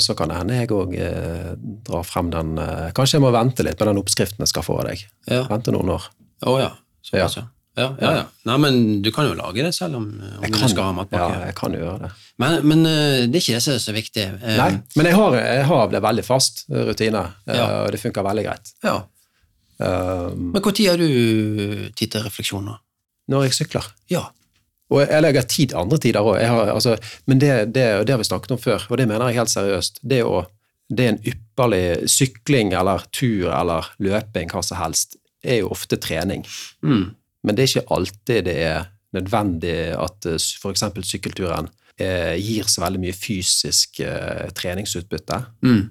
så 0.00 0.16
kan 0.16 0.28
det 0.28 0.38
hende 0.38 0.54
jeg 0.58 0.68
òg 0.74 0.96
eh, 0.98 1.54
drar 1.86 2.02
frem 2.02 2.30
den 2.30 2.58
eh, 2.58 2.90
Kanskje 2.90 3.20
jeg 3.20 3.22
må 3.22 3.30
vente 3.30 3.62
litt 3.62 3.78
på 3.78 3.84
den 3.86 4.00
oppskriften 4.00 4.38
jeg 4.40 4.48
skal 4.48 4.62
få 4.66 4.80
av 4.80 4.88
deg. 4.88 5.04
Ja. 5.28 5.44
Vente 5.46 5.70
noen 5.70 5.88
år. 5.94 6.08
Å 6.48 6.58
ja. 6.58 6.70
Så, 7.00 7.14
ja. 7.20 7.28
Ja, 7.78 7.86
ja, 8.02 8.10
ja. 8.18 8.24
Nei, 8.50 8.56
men 8.60 8.74
du 9.04 9.08
kan 9.14 9.24
jo 9.30 9.36
lage 9.38 9.62
det 9.64 9.70
selv 9.72 9.96
om, 9.96 10.08
om 10.20 10.42
du 10.44 10.58
skal 10.68 10.90
ha 10.90 11.06
ja, 11.08 11.28
jeg 11.46 11.54
kan 11.56 11.72
jo 11.72 11.80
gjøre 11.80 12.02
det. 12.02 12.10
Men, 12.42 12.58
men 12.68 12.84
eh, 12.84 13.22
det 13.32 13.38
er 13.38 13.44
ikke 13.44 13.56
det 13.56 13.62
som 13.64 13.76
er 13.78 13.80
så 13.80 13.94
viktig. 13.96 14.26
Eh, 14.42 14.58
Nei, 14.60 14.68
men 14.98 15.08
jeg 15.08 15.16
har, 15.16 15.36
jeg 15.40 15.64
har 15.70 15.88
det 15.94 16.02
veldig 16.04 16.24
fast 16.26 16.66
rutiner, 16.68 16.84
rutine, 16.90 17.24
eh, 17.48 17.56
Ja. 17.56 17.66
og 17.80 17.94
det 17.94 18.00
funker 18.02 18.26
veldig 18.28 18.44
greit. 18.44 18.74
Ja. 18.84 18.98
Um, 19.82 20.50
Men 20.52 20.60
når 20.60 20.84
har 20.90 21.00
du 21.00 21.88
tid 21.96 22.12
til 22.12 22.22
refleksjoner? 22.28 22.76
når 23.32 23.46
jeg 23.46 23.54
sykler. 23.56 23.86
Ja. 24.10 24.26
Og 24.92 25.00
jeg 25.06 25.22
legger 25.24 25.46
tid 25.48 25.72
andre 25.78 25.98
tider 26.02 26.26
òg. 26.26 26.40
Altså, 26.42 26.96
men 27.30 27.40
det, 27.40 27.52
det, 27.72 27.86
det 28.06 28.12
har 28.12 28.20
vi 28.20 28.28
snakket 28.28 28.56
om 28.56 28.60
før, 28.60 28.84
og 28.90 28.98
det 29.00 29.06
mener 29.08 29.30
jeg 29.30 29.38
helt 29.40 29.52
seriøst. 29.52 30.02
Det, 30.02 30.20
å, 30.26 30.42
det 30.92 31.06
er 31.06 31.14
en 31.14 31.22
ypperlig 31.32 32.10
sykling 32.12 32.74
eller 32.76 33.06
tur 33.14 33.48
eller 33.54 33.88
løping, 34.02 34.50
hva 34.52 34.62
som 34.66 34.80
helst, 34.82 35.16
er 35.42 35.62
jo 35.62 35.70
ofte 35.72 35.96
trening. 36.02 36.44
Mm. 36.84 37.14
Men 37.42 37.56
det 37.58 37.64
er 37.64 37.70
ikke 37.72 37.94
alltid 37.96 38.44
det 38.46 38.56
er 38.62 38.84
nødvendig 39.16 39.76
at 39.98 40.26
f.eks. 40.38 40.84
sykkelturen 41.04 41.68
eh, 42.00 42.36
gir 42.40 42.68
så 42.70 42.84
veldig 42.84 43.00
mye 43.02 43.16
fysisk 43.16 44.00
eh, 44.06 44.46
treningsutbytte. 44.56 45.40
Mm. 45.66 45.82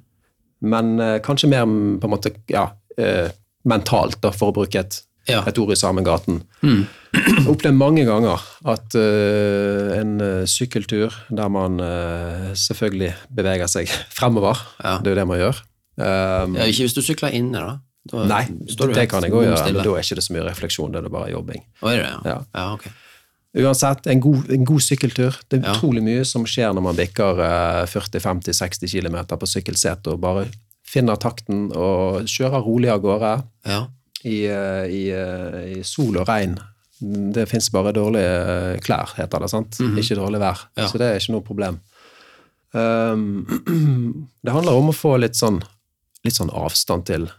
Men 0.72 0.92
eh, 1.00 1.18
kanskje 1.26 1.50
mer 1.52 1.66
mm, 1.68 2.00
på 2.02 2.08
en 2.10 2.14
måte, 2.16 2.32
ja, 2.50 2.68
eh, 2.98 3.30
mentalt, 3.70 4.18
da, 4.24 4.32
for 4.34 4.52
å 4.52 4.58
bruke 4.62 4.80
et, 4.82 5.02
Ja. 5.30 5.44
et 5.46 5.58
ord 5.62 5.70
i 5.70 5.78
Samengaten. 5.78 6.40
Mm. 6.66 6.80
Jeg 7.14 7.44
har 7.44 7.52
opplevd 7.52 7.78
mange 7.78 8.06
ganger 8.08 8.42
at 8.74 8.96
eh, 8.98 9.92
en 10.00 10.16
eh, 10.24 10.46
sykkeltur 10.50 11.14
der 11.30 11.52
man 11.54 11.78
eh, 11.84 12.48
selvfølgelig 12.58 13.12
beveger 13.38 13.70
seg 13.70 13.92
fremover, 14.18 14.58
Ja. 14.82 14.96
det 14.98 15.12
er 15.12 15.16
jo 15.16 15.20
det 15.22 15.28
man 15.30 15.42
gjør. 15.44 15.62
Um, 16.02 16.56
ja. 16.58 16.66
Ikke 16.72 16.88
hvis 16.88 16.96
du 16.98 17.04
sykler 17.06 17.36
inne, 17.38 17.60
da. 17.62 17.76
Da 18.10 18.26
nei, 18.26 18.44
det 18.50 19.06
kan 19.12 19.22
jeg 19.22 19.34
òg 19.34 19.44
gjøre, 19.46 19.66
men 19.68 19.84
da 19.84 19.94
er 19.94 20.02
ikke 20.02 20.18
det 20.18 20.24
så 20.26 20.34
mye 20.34 20.46
refleksjon, 20.48 20.92
det 20.94 21.04
er 21.04 21.14
bare 21.14 21.32
jobbing. 21.34 21.62
Oh, 21.84 21.92
er 21.92 22.02
det 22.02 22.08
ja. 22.10 22.20
Ja. 22.26 22.38
ja 22.58 22.66
okay. 22.74 22.94
Uansett, 23.62 24.08
en 24.08 24.22
god, 24.24 24.50
en 24.56 24.64
god 24.66 24.80
sykkeltur. 24.82 25.36
Det 25.52 25.60
er 25.60 25.74
utrolig 25.74 26.02
mye 26.06 26.24
som 26.26 26.46
skjer 26.48 26.72
når 26.74 26.86
man 26.86 26.96
bikker 26.98 27.42
eh, 27.44 27.82
40-50-60 27.92 28.94
km 28.96 29.18
på 29.36 29.50
sykkelsete 29.54 30.14
og 30.14 30.22
bare 30.24 30.46
finner 30.88 31.20
takten 31.20 31.68
og 31.76 32.24
kjører 32.32 32.64
rolig 32.64 32.92
av 32.92 33.02
gårde 33.04 33.34
Ja. 33.68 33.82
i, 34.24 34.46
eh, 34.48 34.86
i, 34.88 35.04
eh, 35.12 35.80
i 35.80 35.84
sol 35.84 36.18
og 36.18 36.30
regn. 36.32 36.56
Det 37.02 37.48
fins 37.50 37.70
bare 37.74 37.92
dårlige 37.92 38.34
eh, 38.56 38.80
klær, 38.80 39.14
heter 39.18 39.44
det. 39.44 39.50
sant? 39.52 39.80
Ikke 40.00 40.16
dårlig 40.16 40.40
vær. 40.40 40.66
Så 40.88 40.98
det 40.98 41.12
er 41.12 41.20
ikke 41.20 41.36
noe 41.36 41.46
problem. 41.46 41.80
Um, 42.72 43.44
det 44.44 44.54
handler 44.56 44.78
om 44.80 44.94
å 44.94 44.96
få 44.96 45.18
litt 45.20 45.36
sånn, 45.36 45.60
litt 46.24 46.38
sånn 46.38 46.54
avstand 46.56 47.04
til 47.10 47.26
eh, 47.28 47.34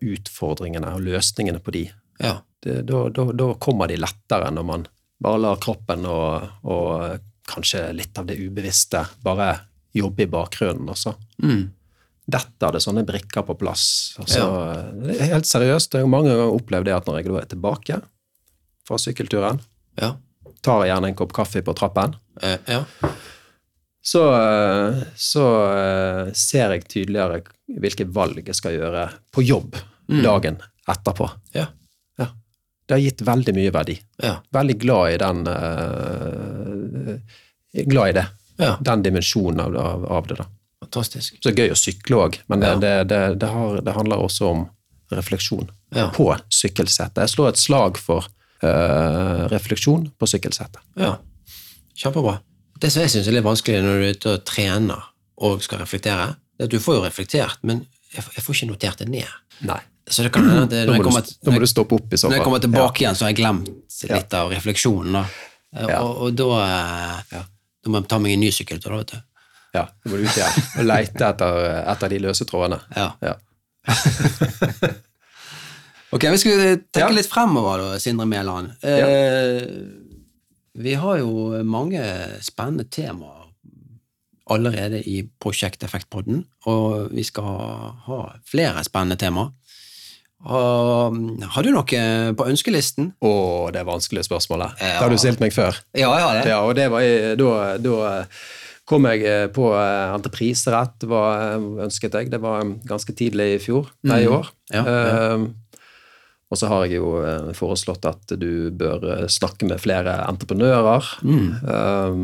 utfordringene 0.00 0.94
og 0.96 1.02
løsningene 1.04 1.60
på 1.60 1.74
de. 1.74 1.84
Ja. 2.22 2.38
Det, 2.64 2.78
da, 2.88 3.02
da, 3.12 3.26
da 3.36 3.50
kommer 3.60 3.90
de 3.90 3.98
lettere 4.00 4.48
når 4.54 4.64
man 4.64 4.86
bare 5.24 5.40
lar 5.42 5.58
kroppen 5.60 6.06
og, 6.08 6.46
og 6.64 7.18
kanskje 7.48 7.90
litt 7.92 8.16
av 8.18 8.24
det 8.30 8.38
ubevisste 8.40 9.02
bare 9.24 9.50
jobbe 9.94 10.24
i 10.24 10.30
bakgrunnen. 10.32 10.88
også. 10.90 11.12
Mm. 11.44 11.66
Dette 12.24 12.70
det 12.72 12.80
sånne 12.80 13.04
brikker 13.04 13.44
på 13.44 13.54
plass. 13.60 13.84
Altså, 14.22 14.46
er 15.12 15.28
Helt 15.34 15.46
seriøst, 15.48 15.92
jeg 15.98 16.06
har 16.06 16.10
mange 16.10 16.32
ganger 16.32 16.56
opplevd 16.56 16.88
det 16.88 16.94
at 16.96 17.06
når 17.10 17.20
jeg 17.20 17.28
da 17.28 17.40
er 17.42 17.50
tilbake 17.52 18.00
fra 18.88 18.98
sykkelturen, 19.00 19.60
Ja. 20.00 20.14
tar 20.64 20.86
jeg 20.86 20.94
gjerne 20.94 21.12
en 21.12 21.18
kopp 21.20 21.32
kaffe 21.36 21.60
på 21.62 21.74
trappen, 21.76 22.16
Eh, 22.42 22.56
ja. 22.66 22.80
Så, 24.04 24.22
så 25.16 25.44
eh, 25.72 26.32
ser 26.36 26.74
jeg 26.74 26.84
tydeligere 26.92 27.40
hvilke 27.80 28.04
valg 28.12 28.42
jeg 28.44 28.56
skal 28.58 28.76
gjøre 28.76 29.06
på 29.32 29.44
jobb 29.46 29.78
dagen 30.06 30.58
etterpå. 30.90 31.30
Ja. 31.56 31.64
Ja. 32.20 32.26
Det 32.84 32.98
har 32.98 33.00
gitt 33.00 33.24
veldig 33.24 33.54
mye 33.56 33.72
verdi. 33.72 33.96
Ja. 34.20 34.34
Veldig 34.52 34.76
glad 34.82 35.14
i 35.14 35.16
den 35.24 35.40
uh, 35.48 37.14
Glad 37.74 38.12
i 38.12 38.12
det. 38.20 38.26
Ja. 38.60 38.76
Den 38.84 39.02
dimensjonen 39.02 39.64
av, 39.64 39.76
av, 39.80 40.04
av 40.18 40.28
det. 40.28 40.36
da. 40.38 40.46
Fantastisk. 40.84 41.40
Så 41.42 41.50
gøy 41.56 41.72
å 41.72 41.78
sykle 41.78 42.20
òg, 42.26 42.36
men 42.52 42.60
det, 42.62 42.76
det, 42.84 42.94
det, 43.10 43.22
det, 43.40 43.48
har, 43.50 43.80
det 43.82 43.96
handler 43.96 44.20
også 44.28 44.50
om 44.52 44.66
refleksjon 45.10 45.72
på 46.14 46.28
sykkelsettet. 46.52 47.24
Jeg 47.24 47.32
slår 47.32 47.54
et 47.54 47.62
slag 47.64 47.98
for 47.98 48.28
uh, 48.62 49.46
refleksjon 49.50 50.10
på 50.20 50.28
sykkelsettet. 50.28 50.84
Ja. 51.00 51.16
Kjempebra. 51.96 52.36
Det 52.84 52.90
som 52.92 53.00
jeg 53.04 53.12
syns 53.14 53.28
er 53.30 53.36
litt 53.38 53.46
vanskelig 53.46 53.80
når 53.80 53.96
du 53.96 54.04
er 54.04 54.14
ute 54.18 54.32
og 54.36 54.42
trener 54.48 55.06
og 55.48 55.62
skal 55.64 55.80
reflektere, 55.80 56.26
det 56.54 56.66
er 56.66 56.68
at 56.68 56.74
du 56.74 56.82
får 56.84 56.98
jo 56.98 57.02
reflektert, 57.06 57.58
men 57.66 57.80
jeg 58.12 58.22
får, 58.26 58.34
jeg 58.36 58.44
får 58.44 58.58
ikke 58.58 58.68
notert 58.70 59.00
det 59.00 59.08
ned. 59.10 59.30
Nei. 59.66 59.80
Så 60.04 60.22
det 60.26 60.34
kan 60.34 60.44
hende 60.44 60.66
at 60.68 60.74
når 60.84 60.98
jeg 60.98 61.04
kommer, 61.06 61.24
i 61.24 62.16
så 62.20 62.28
når 62.28 62.36
jeg 62.36 62.44
kommer 62.44 62.60
tilbake 62.60 63.00
igjen, 63.00 63.16
så 63.16 63.24
har 63.24 63.32
jeg 63.32 63.38
glemt 63.40 63.70
litt 64.12 64.36
av 64.36 64.52
refleksjonen. 64.52 65.16
da. 65.16 65.24
Eh, 65.74 65.86
Ja. 65.88 66.02
Og, 66.04 66.20
og 66.28 66.36
da, 66.38 66.50
ja. 67.32 67.40
da 67.48 67.90
må 67.90 67.98
jeg 68.02 68.10
ta 68.12 68.18
meg 68.22 68.36
en 68.36 68.44
ny 68.44 68.50
sykkeltur, 68.54 68.92
da, 68.92 69.00
vet 69.00 69.14
du. 69.16 69.18
Ja, 69.74 69.86
da 69.88 70.10
må 70.12 70.20
du 70.20 70.28
ut 70.28 70.36
igjen 70.36 70.60
og 70.78 70.84
leite 70.86 71.24
etter, 71.32 71.58
etter 71.96 72.12
de 72.12 72.20
løse 72.22 72.44
trådene. 72.46 72.78
Ja. 72.94 73.08
Ja. 73.24 73.34
Ok, 76.14 76.22
vi 76.30 76.38
skal 76.38 76.60
tenke 76.94 77.00
Ja. 77.00 77.08
litt 77.10 77.26
fremover, 77.26 77.80
da, 77.82 77.98
Sindre 77.98 78.22
Mæland. 78.30 78.68
Eh, 78.86 79.64
vi 80.74 80.94
har 80.98 81.20
jo 81.22 81.62
mange 81.66 82.02
spennende 82.44 82.86
temaer 82.90 83.50
allerede 84.50 85.00
i 85.08 85.22
Prosjekt 85.40 85.84
Effektpodden, 85.86 86.42
og 86.68 87.14
vi 87.14 87.24
skal 87.24 87.46
ha 88.04 88.18
flere 88.48 88.82
spennende 88.84 89.16
temaer. 89.20 89.54
Har 90.44 91.64
du 91.64 91.70
noe 91.72 92.02
på 92.36 92.48
ønskelisten? 92.50 93.14
Å, 93.24 93.30
det 93.72 93.80
er 93.80 93.88
vanskelige 93.88 94.26
spørsmålet. 94.26 94.74
Ja. 94.76 94.98
Det 94.98 95.06
har 95.06 95.14
du 95.14 95.22
stilt 95.22 95.40
meg 95.40 95.54
før. 95.56 95.78
Ja, 95.96 96.10
har 96.12 96.36
det. 96.36 96.50
Ja, 96.52 96.60
og 96.66 96.76
det 96.76 96.90
var 96.92 97.06
da, 97.40 97.54
da 97.80 97.94
kom 98.88 99.06
jeg 99.08 99.24
eh, 99.24 99.46
på 99.52 99.70
eh, 99.78 100.12
entrepriserett, 100.14 101.06
var, 101.08 101.54
eh, 101.54 101.68
ønsket 101.86 102.18
jeg. 102.18 102.30
Det 102.32 102.40
var 102.42 102.64
eh, 102.64 102.74
ganske 102.88 103.14
tidlig 103.16 103.54
i 103.54 103.60
fjor, 103.62 103.88
nei, 104.08 104.24
i 104.24 104.30
år. 104.30 104.50
Ja, 104.74 104.84
ja. 104.84 105.38
Og 106.54 106.60
så 106.60 106.70
har 106.70 106.84
jeg 106.86 107.00
jo 107.00 107.16
eh, 107.26 107.50
foreslått 107.58 108.06
at 108.06 108.36
du 108.38 108.70
bør 108.78 109.02
eh, 109.16 109.24
snakke 109.30 109.66
med 109.66 109.82
flere 109.82 110.20
entreprenører 110.28 111.08
eh, 111.26 112.20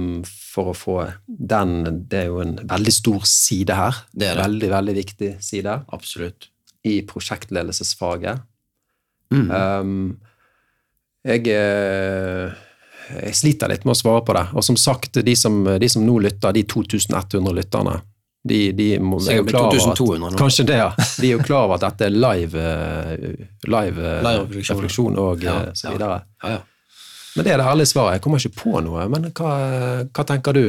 for 0.52 0.70
å 0.70 0.76
få 0.76 0.96
den 1.26 2.04
Det 2.10 2.22
er 2.22 2.30
jo 2.30 2.38
en 2.44 2.56
veldig 2.70 2.94
stor 2.94 3.26
side 3.26 3.74
her. 3.74 4.00
Det 4.12 4.30
er 4.30 4.38
det. 4.38 4.46
Veldig, 4.46 4.70
veldig 4.76 4.96
viktig 5.00 5.30
side 5.42 5.76
Absolutt. 5.90 6.50
i 6.86 7.00
prosjektledelsesfaget. 7.06 8.46
Mm. 9.34 9.50
Um, 9.50 10.20
jeg, 11.26 11.44
eh, 11.52 12.54
jeg 13.10 13.36
sliter 13.36 13.70
litt 13.70 13.84
med 13.84 13.94
å 13.96 14.00
svare 14.00 14.22
på 14.26 14.34
det. 14.36 14.46
Og 14.54 14.64
som 14.66 14.78
sagt, 14.78 15.20
de 15.26 15.36
som, 15.38 15.62
de 15.64 15.90
som 15.90 16.06
nå 16.06 16.18
lytter, 16.22 16.54
de 16.56 16.64
2100 16.70 17.58
lytterne, 17.58 17.98
de, 18.48 18.72
de 18.72 18.86
må, 19.04 19.18
er 19.28 19.36
jo 19.42 19.44
klar 19.44 19.66
over 19.68 20.28
at. 20.30 20.36
Kanskje 20.40 20.64
det, 20.64 20.76
ja. 20.80 20.88
De 21.20 21.26
er 21.28 21.32
jo 21.34 21.42
klar 21.44 21.66
over 21.66 21.76
at 21.76 21.82
dette 21.84 22.06
er 22.08 22.14
live, 22.14 22.56
eh, 22.56 23.46
live, 23.68 24.00
eh, 24.00 24.22
Live 24.24 24.46
refleksjon. 24.56 25.18
og 25.20 25.42
Ja, 25.44 25.58
eh, 25.66 25.72
så 25.76 25.90
videre. 25.92 26.22
Ja, 26.42 26.54
ja. 26.56 26.60
Men 27.36 27.44
det 27.46 27.52
er 27.52 27.60
det 27.60 27.66
ærlige 27.66 27.86
svaret. 27.86 28.12
Jeg 28.16 28.22
kommer 28.24 28.38
ikke 28.40 28.56
på 28.62 28.80
noe. 28.82 29.04
Men 29.12 29.28
hva, 29.36 29.50
hva 30.08 30.24
tenker 30.26 30.56
du? 30.56 30.64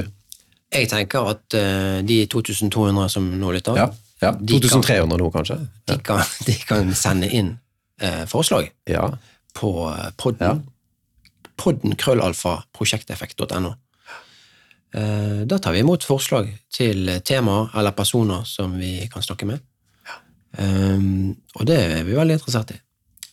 Jeg 0.71 0.87
tenker 0.91 1.25
at 1.31 1.55
uh, 1.57 2.01
de 2.07 2.19
2200 2.31 3.09
som 3.11 3.25
nå 3.39 3.51
lytter, 3.55 3.75
Ja, 3.75 3.87
ja. 4.21 4.31
De 4.31 4.59
kan- 4.61 5.09
nå, 5.09 5.31
kanskje? 5.33 5.57
de, 5.87 5.97
kan, 6.05 6.21
de 6.45 6.53
kan 6.67 6.93
sende 6.95 7.27
inn 7.33 7.57
uh, 8.03 8.25
forslag 8.29 8.69
Ja. 8.87 9.09
på 9.57 9.71
podden. 10.17 10.61
Ja. 10.61 11.41
Podden 11.57 11.95
krøllalfa 11.95 12.63
prosjekteffekt.no. 12.77 13.73
Eh, 14.93 15.41
Da 15.47 15.57
tar 15.59 15.71
vi 15.73 15.79
imot 15.79 16.03
forslag 16.03 16.49
til 16.73 17.09
temaer 17.23 17.71
eller 17.77 17.91
personer 17.91 18.43
som 18.45 18.77
vi 18.79 19.07
kan 19.11 19.21
snakke 19.23 19.45
med. 19.47 19.59
Um, 20.59 21.37
og 21.55 21.63
det 21.65 21.77
er 21.79 22.01
vi 22.03 22.11
veldig 22.17 22.35
interessert 22.35 22.73
i. 22.75 22.79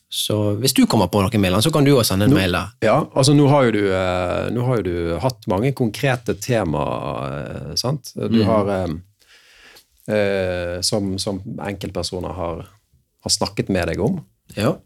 Så 0.09 0.55
hvis 0.63 0.73
du 0.73 0.87
kommer 0.89 1.11
på 1.13 1.21
noen 1.21 1.43
mailer, 1.43 1.61
så 1.61 1.73
kan 1.75 1.85
du 1.85 1.91
også 1.93 2.15
sende 2.15 2.29
en 2.31 2.37
mail 2.37 2.55
der. 2.55 2.71
Ja, 2.87 2.95
altså 3.13 3.35
nå 3.37 3.49
har 3.51 3.69
du, 3.75 3.81
eh, 3.93 4.47
nå 4.55 4.63
har 4.65 4.79
jo 4.79 4.87
du 4.87 5.19
hatt 5.21 5.49
mange 5.51 5.75
konkrete 5.77 6.37
temaer, 6.41 7.35
eh, 7.43 7.75
sant? 7.77 8.15
Du 8.17 8.39
har 8.47 8.71
eh, 10.09 10.81
som, 10.81 11.19
som 11.21 11.43
enkeltpersoner 11.61 12.33
har, 12.39 12.65
har 13.27 13.35
snakket 13.35 13.69
med 13.69 13.91
deg 13.93 14.01
om. 14.01 14.23
Ja. 14.57 14.77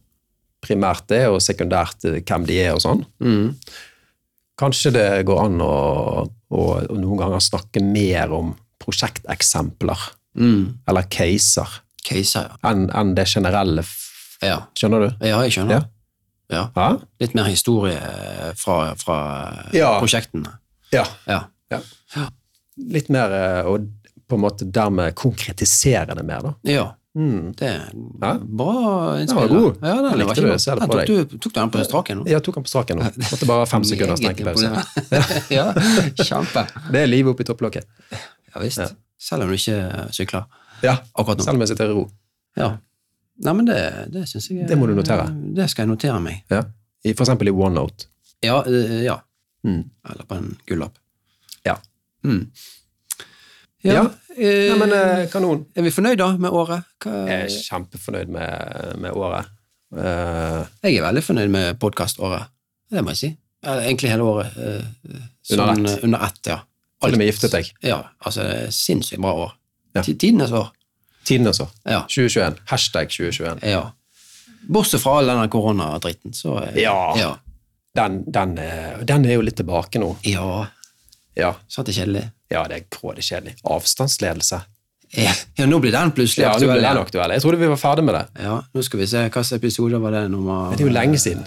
Primært 0.65 1.07
det, 1.13 1.29
og 1.31 1.39
sekundært 1.45 2.03
hvem 2.03 2.49
de 2.49 2.59
er 2.65 2.75
og 2.75 2.83
sånn. 2.83 3.05
Mm. 3.23 3.55
Kanskje 4.63 4.93
det 4.95 5.07
går 5.27 5.41
an 5.43 5.61
å, 5.65 5.71
å, 6.55 6.61
å 6.87 6.97
noen 6.99 7.19
ganger 7.19 7.43
snakke 7.43 7.83
mer 7.83 8.31
om 8.39 8.55
prosjekteksempler, 8.83 9.99
Mm. 10.35 10.79
eller 10.89 11.03
caser, 11.13 11.69
Caser, 12.03 12.47
ja. 12.49 12.71
enn 12.71 12.87
en 12.97 13.11
det 13.15 13.27
generelle. 13.29 13.83
ja. 14.43 14.63
Skjønner 14.75 15.03
du? 15.05 15.27
Ja, 15.29 15.43
jeg 15.45 15.53
skjønner. 15.53 15.83
Ja. 16.51 16.63
Ja. 16.77 16.87
Litt 17.21 17.35
mer 17.37 17.45
historie 17.51 17.99
fra, 18.57 18.95
fra 18.97 19.19
Ja. 19.77 19.99
prosjektene. 20.01 20.55
Ja. 20.93 21.05
Ja. 21.29 21.43
ja. 21.71 21.81
Litt 22.79 23.09
mer, 23.13 23.29
å 23.69 23.75
og 23.75 23.87
på 24.29 24.39
en 24.39 24.41
måte 24.47 24.65
dermed 24.73 25.15
konkretisere 25.15 26.15
det 26.17 26.25
mer, 26.25 26.41
da. 26.49 26.55
ja. 26.65 26.89
Mm. 27.15 27.53
Det 27.59 27.67
er 27.69 27.91
Ja. 28.23 28.39
bra 28.41 29.19
innspill. 29.21 29.49
Den 29.49 29.49
var 29.49 29.49
god. 29.49 29.77
Ja, 29.83 29.95
den 29.97 30.27
var 30.27 30.35
ikke 30.35 30.47
det, 30.47 30.67
jeg 30.67 30.79
tok 30.79 31.07
du, 31.07 31.39
tok 31.39 31.53
du 31.53 31.61
den 31.61 31.71
på 31.75 31.83
straken 31.85 32.19
nå? 32.23 32.27
Jeg 32.31 32.43
tok 32.47 32.55
den 32.57 32.65
på 32.65 32.73
straken 32.73 32.99
nå. 33.03 33.11
Måtte 33.33 33.49
bare 33.51 33.67
fem 33.69 33.85
sekunders 33.85 34.21
tenkepause. 34.21 34.71
ja, 35.53 35.67
kjempe. 36.29 36.65
Det 36.93 37.03
er 37.03 37.11
livet 37.11 37.35
oppi 37.35 37.45
topplokket. 37.45 37.85
Ja 38.55 38.61
visst. 38.65 38.95
Selv 39.23 39.45
om 39.45 39.53
du 39.53 39.55
ikke 39.59 40.09
sykler 40.13 40.49
Ja, 40.83 40.97
akkurat 41.15 41.39
nå. 41.39 41.45
selv 41.45 41.55
om 41.61 41.61
jeg 41.67 41.69
sitter 41.75 41.93
i 41.93 41.99
ro. 41.99 42.07
Ja. 42.59 42.71
Nei, 43.43 43.53
men 43.59 43.67
det, 43.69 43.79
det 44.13 44.25
syns 44.29 44.49
jeg 44.51 44.67
Det 44.69 44.77
må 44.79 44.87
du 44.89 44.95
notere. 44.97 45.29
Det 45.57 45.69
skal 45.71 45.85
jeg 45.87 45.93
notere 45.93 46.19
meg. 46.21 46.43
Ja. 46.53 46.63
I, 47.05 47.13
for 47.15 47.25
eksempel 47.25 47.49
i 47.49 47.55
OneNote. 47.55 48.07
Ja. 48.45 48.63
eh, 48.67 49.03
ja. 49.05 49.19
Mm. 49.67 49.85
Eller 50.11 50.25
på 50.29 50.37
en 50.41 50.51
gullapp. 50.69 50.97
Ja. 51.67 51.77
Mm. 52.25 52.49
Ja. 53.85 53.95
Ja. 53.99 54.03
eh, 54.37 54.71
Nei, 54.71 54.79
men 54.79 54.93
eh, 54.97 55.25
kanon. 55.33 55.65
er 55.77 55.83
vi 55.83 55.91
fornøyd 55.91 56.19
da 56.21 56.31
med 56.39 56.51
året? 56.55 56.85
Hva, 57.03 57.13
Jeg 57.29 57.47
er 57.49 57.55
kjempefornøyd 57.69 58.29
med, 58.33 58.99
med 59.03 59.13
året. 59.19 59.49
Uh... 59.93 60.63
Jeg 60.87 60.97
er 60.97 61.03
veldig 61.05 61.23
fornøyd 61.27 61.51
med 61.53 61.79
podkaståret. 61.83 62.47
Det 62.93 63.03
må 63.05 63.13
jeg 63.13 63.19
si. 63.21 63.31
Egentlig 63.67 64.11
hele 64.13 64.23
året. 64.27 64.55
eh, 64.57 64.85
Under 65.53 65.75
sånn, 65.75 65.87
ett. 65.87 66.05
Under 66.07 66.25
ett, 66.29 66.41
ja. 66.49 66.61
til 67.03 67.19
og 67.19 67.27
giftet 67.27 67.53
deg. 67.57 67.73
Ja, 67.83 67.99
altså 68.25 68.47
det 68.47 68.55
er 68.69 68.71
sinnssykt 68.77 69.21
bra 69.23 69.33
år. 69.49 69.53
Ja. 69.99 70.03
Tidenes 70.07 70.53
år. 70.57 70.71
Tidenes 71.29 71.61
år. 71.61 71.69
Ja. 71.85 72.01
2021. 72.09 72.63
Hashtag 72.71 73.11
2021. 73.13 73.67
ja. 73.69 73.83
Bortsett 74.73 75.03
fra 75.03 75.17
all 75.19 75.27
denne 75.27 75.49
koronadritten, 75.51 76.31
så 76.39 76.61
Ja. 76.79 76.95
ja. 77.19 77.33
Den, 77.99 78.23
den, 78.33 78.55
den 79.05 79.25
er 79.27 79.35
jo 79.35 79.43
litt 79.43 79.57
tilbake 79.59 79.99
nå. 80.01 80.13
Ja, 80.25 80.69
Ja, 81.37 81.55
sant 81.69 81.89
det 81.89 81.97
er 81.97 82.05
kjedelig? 82.05 82.23
Ja 82.53 82.63
det 82.69 82.77
er 82.79 82.85
grådig 82.93 83.25
kjedelig. 83.27 83.57
Avstandsledelse. 83.65 84.61
Ja, 85.13 85.33
ja, 85.59 85.67
nå 85.69 85.77
blir 85.83 85.93
den 85.93 86.13
plutselig 86.17 86.47
Ja, 86.47 86.55
aktuell. 86.57 86.81
Ja, 86.83 86.93
aktuell. 87.01 87.35
Jeg 87.37 87.43
trodde 87.45 87.59
vi 87.61 87.67
var 87.69 87.77
ferdig 87.81 88.05
med 88.07 88.15
det. 88.17 88.23
Ja, 88.47 88.55
nå 88.73 88.83
skal 88.87 89.03
vi 89.03 89.07
se. 89.11 89.27
Hvilken 89.29 89.57
episode 89.59 89.99
var 90.01 90.15
det? 90.17 90.23
Nummer 90.33 90.71
det 90.73 90.81
er 90.81 90.89
jo 90.89 90.95
lenge 90.95 91.19
siden. 91.21 91.43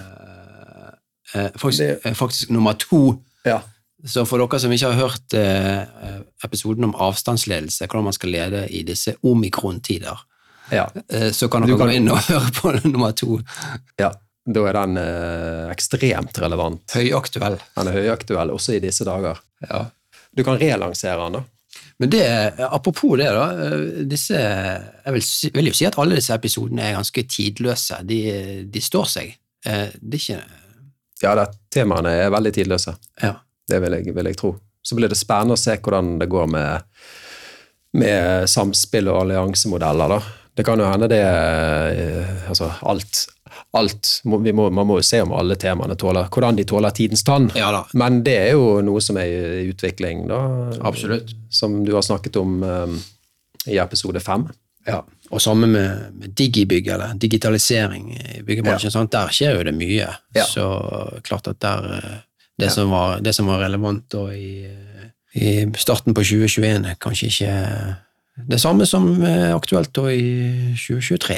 Eh, 1.33 1.47
faktisk, 1.57 1.79
Det- 1.79 2.05
eh, 2.05 2.13
faktisk 2.13 2.49
nummer 2.49 2.73
to. 2.73 3.17
Ja. 3.45 3.61
Så 4.05 4.25
for 4.27 4.37
dere 4.37 4.59
som 4.59 4.71
ikke 4.71 4.91
har 4.93 5.07
hørt 5.07 5.33
eh, 5.33 6.19
episoden 6.45 6.83
om 6.83 6.93
avstandsledelse, 6.93 7.87
hvordan 7.87 8.03
man 8.03 8.13
skal 8.13 8.29
lede 8.29 8.67
i 8.69 8.83
disse 8.83 9.15
omikron-tider, 9.23 10.19
Ja. 10.71 10.85
eh, 11.09 11.31
så 11.31 11.47
kan 11.49 11.61
dere 11.65 11.77
kan- 11.77 11.87
gå 11.87 11.93
inn 11.95 12.09
og 12.11 12.17
høre 12.29 12.51
på 12.51 12.75
nummer 12.91 13.11
to. 13.11 13.39
ja. 13.99 14.11
Da 14.47 14.61
er 14.69 14.73
den 14.73 14.97
eh, 14.97 15.71
ekstremt 15.73 16.37
relevant. 16.37 16.83
Høyaktuell. 16.93 17.57
Den 17.75 17.87
er 17.87 17.91
høyaktuell 17.93 18.51
også 18.53 18.75
i 18.75 18.79
disse 18.79 19.03
dager. 19.03 19.39
Ja. 19.67 19.85
Du 20.35 20.43
kan 20.43 20.57
relansere 20.59 21.17
den, 21.23 21.37
da. 21.39 21.43
Men 21.99 22.09
det, 22.11 22.23
apropos 22.59 23.15
det, 23.19 23.29
da. 23.31 23.45
eh, 23.65 24.03
Disse, 24.07 24.35
jeg 24.35 25.13
vil, 25.15 25.25
vil 25.55 25.69
jo 25.71 25.73
si 25.75 25.87
at 25.87 25.97
alle 26.01 26.17
disse 26.19 26.35
episodene 26.35 26.83
er 26.89 26.97
ganske 26.97 27.23
tidløse. 27.31 28.01
De, 28.07 28.19
de 28.71 28.81
står 28.83 29.07
seg. 29.11 29.33
Eh, 29.65 29.89
Det 30.01 30.19
er 30.19 30.23
ikke 30.23 30.43
Ja, 31.23 31.35
det, 31.39 31.45
temaene 31.71 32.11
er 32.25 32.29
veldig 32.35 32.51
tidløse. 32.57 32.95
Ja. 33.23 33.33
Det 33.67 33.79
vil 33.81 33.95
jeg, 33.97 34.15
vil 34.15 34.27
jeg 34.31 34.37
tro. 34.37 34.53
Så 34.85 34.95
blir 34.99 35.09
det 35.09 35.17
spennende 35.17 35.55
å 35.55 35.59
se 35.59 35.77
hvordan 35.81 36.17
det 36.19 36.27
går 36.29 36.47
med, 36.51 36.83
med 37.97 38.49
samspill 38.51 39.07
og 39.09 39.21
alliansemodeller. 39.23 40.11
da. 40.17 40.19
Det 40.55 40.63
kan 40.63 40.79
jo 40.79 40.87
hende 40.87 41.09
det 41.11 41.21
eh, 41.21 42.49
Altså, 42.49 42.71
alt. 42.81 43.25
alt 43.75 44.11
må, 44.23 44.37
vi 44.43 44.53
må, 44.55 44.69
Man 44.69 44.87
må 44.87 44.99
jo 44.99 45.05
se 45.05 45.19
om 45.23 45.33
alle 45.35 45.57
temaene 45.59 45.97
tåler 45.99 46.29
hvordan 46.31 46.55
de 46.55 46.63
tåler 46.67 46.95
tidens 46.95 47.25
tann. 47.27 47.49
Ja. 47.55 47.83
Men 47.93 48.21
det 48.23 48.37
er 48.39 48.53
jo 48.55 48.79
noe 48.85 49.03
som 49.03 49.19
er 49.19 49.31
i 49.31 49.65
utvikling, 49.71 50.27
da. 50.31 50.39
Absolutt. 50.81 51.35
Som 51.51 51.83
du 51.85 51.93
har 51.95 52.05
snakket 52.05 52.39
om 52.39 52.61
um, 52.63 52.95
i 53.67 53.79
episode 53.81 54.21
fem. 54.23 54.47
Ja, 54.85 55.01
og 55.33 55.41
samme 55.41 55.67
med, 55.67 56.11
med 56.13 56.35
digibygg, 56.37 56.87
eller 56.93 57.15
digitalisering 57.17 58.11
i 58.13 58.41
byggebransjen. 58.45 58.93
Ja. 58.93 59.05
Der 59.11 59.33
skjer 59.33 59.57
jo 59.57 59.63
det 59.65 59.73
mye. 59.73 60.11
Ja. 60.37 60.45
Så 60.45 60.65
klart 61.25 61.49
at 61.49 61.59
der 61.65 61.87
eh, 61.97 62.17
det, 62.61 62.69
som 62.71 62.93
var, 62.93 63.19
det 63.19 63.33
som 63.35 63.49
var 63.49 63.63
relevant 63.65 64.05
da 64.13 64.27
i, 64.31 64.67
i 65.33 65.55
starten 65.81 66.13
på 66.13 66.23
2021, 66.23 66.85
er 66.85 66.99
kanskje 67.01 67.31
ikke 67.31 67.55
det 68.35 68.59
samme 68.59 68.85
som 68.85 69.07
er 69.23 69.53
aktuelt 69.55 69.93
da 69.95 70.09
i 70.11 70.73
2023. 70.75 71.37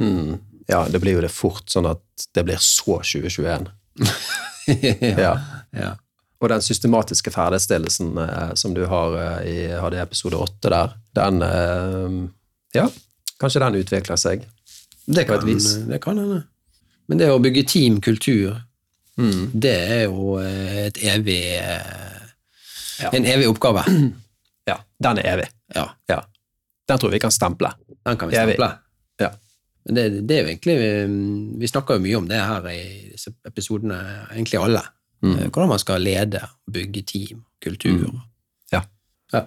Mm. 0.00 0.36
Ja, 0.70 0.84
det 0.88 1.00
blir 1.02 1.16
jo 1.18 1.24
det 1.24 1.32
fort 1.34 1.66
sånn 1.72 1.88
at 1.90 2.02
det 2.36 2.44
blir 2.46 2.60
så 2.62 3.00
2021. 3.02 3.66
ja. 4.66 4.94
Ja. 5.18 5.32
ja. 5.74 5.90
Og 6.40 6.48
den 6.48 6.62
systematiske 6.64 7.32
ferdigstillelsen 7.34 8.14
eh, 8.22 8.52
som 8.56 8.72
du 8.76 8.84
har 8.88 9.16
eh, 9.18 9.48
i, 9.50 9.56
hadde 9.76 9.98
i 9.98 10.02
episode 10.04 10.38
åtte 10.40 10.70
der, 10.72 10.94
den 11.18 11.42
eh, 11.44 12.14
Ja, 12.78 12.86
kanskje 13.42 13.60
den 13.64 13.80
utvikler 13.82 14.16
seg. 14.20 14.46
Det 15.10 15.26
På 15.26 15.34
et 15.34 15.42
kan, 15.42 15.48
vis. 15.50 15.72
det 15.90 15.98
kan 16.04 16.18
hende. 16.22 16.44
Men 17.10 17.18
det 17.18 17.28
å 17.34 17.40
bygge 17.42 17.66
teamkultur, 17.68 18.60
Mm. 19.20 19.50
det 19.60 19.72
er 19.92 20.04
jo 20.06 20.38
eh, 20.40 20.86
et 20.86 20.96
evig 21.04 21.42
eh, 21.58 22.20
Ja. 23.02 23.10
En 23.12 23.26
evig 23.28 23.48
oppgave. 23.50 23.82
Ja, 24.68 24.78
den 25.02 25.18
er 25.20 25.26
evig. 25.34 25.48
Ja, 25.74 25.88
Ja. 26.08 26.20
Den 26.88 26.98
tror 26.98 27.10
jeg 27.12 27.20
vi 27.20 27.22
kan 27.22 27.30
stemple. 27.30 27.68
den 28.06 28.16
kan 28.18 28.28
vi 28.28 28.34
stemple. 28.34 28.70
Ja. 29.20 29.28
Men 29.86 29.94
det, 29.94 30.04
det 30.28 30.36
er 30.36 30.40
jo 30.42 30.48
egentlig 30.50 30.74
mm, 31.08 31.60
Vi 31.60 31.66
snakker 31.70 31.94
jo 31.96 32.02
mye 32.04 32.16
om 32.18 32.26
det 32.28 32.40
her 32.40 32.66
i 32.68 32.80
disse 33.12 33.30
episodene, 33.46 33.98
egentlig 34.34 34.58
alle. 34.60 34.82
Mm. 35.22 35.36
Eh, 35.38 35.46
Hvordan 35.50 35.68
man 35.68 35.78
skal 35.78 36.00
lede, 36.02 36.40
bygge 36.72 37.02
team, 37.06 37.44
kultur. 37.62 38.10
Ja. 38.72 38.82
Ja. 39.32 39.44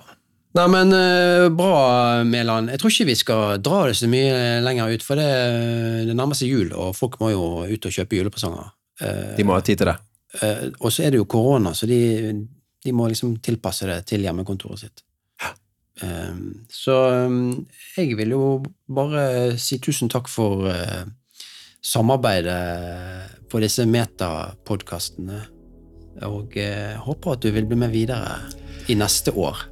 Nei, 0.56 0.68
men 0.70 0.94
eh, 0.94 1.50
bra, 1.50 2.24
Mæland. 2.24 2.70
Jeg 2.70 2.80
tror 2.80 2.92
ikke 2.94 3.06
vi 3.10 3.16
skal 3.20 3.62
dra 3.66 3.84
det 3.90 3.96
så 3.98 4.08
mye 4.08 4.62
lenger 4.64 4.94
ut, 4.94 5.04
for 5.04 5.16
det, 5.20 5.28
det 6.08 6.16
nærmer 6.16 6.38
seg 6.38 6.52
jul, 6.54 6.72
og 6.78 6.94
folk 6.96 7.20
må 7.20 7.32
jo 7.34 7.46
ut 7.68 7.86
og 7.90 7.96
kjøpe 7.96 8.20
julepresanger. 8.22 8.68
Eh, 9.02 9.32
De 9.38 9.44
må 9.50 9.56
ha 9.58 9.62
tid 9.66 9.82
til 9.82 9.90
det. 9.90 9.98
eh, 10.42 10.68
og 10.80 10.92
så 10.94 11.04
er 11.08 11.12
det 11.12 11.18
jo 11.24 11.26
korona, 11.26 11.74
så 11.74 11.90
de, 11.90 12.00
de 12.86 12.92
må 12.94 13.08
liksom 13.10 13.36
tilpasse 13.44 13.90
det 13.90 14.06
til 14.14 14.22
hjemmekontoret 14.24 14.80
sitt. 14.86 15.04
Eh, 16.02 16.38
så 16.74 16.96
eh, 17.12 17.36
jeg 17.98 18.18
vil 18.18 18.34
jo 18.34 18.46
bare 18.90 19.54
si 19.62 19.78
tusen 19.84 20.10
takk 20.12 20.32
for 20.32 20.66
eh, 20.72 21.04
samarbeidet 21.84 23.44
på 23.52 23.62
disse 23.62 23.86
metapodkastene, 23.90 25.42
og 26.26 26.56
eh, 26.58 26.96
håper 27.04 27.36
at 27.36 27.44
du 27.44 27.52
vil 27.54 27.68
bli 27.70 27.78
med 27.84 27.94
videre 27.94 28.40
i 28.90 28.98
neste 28.98 29.34
år. 29.36 29.68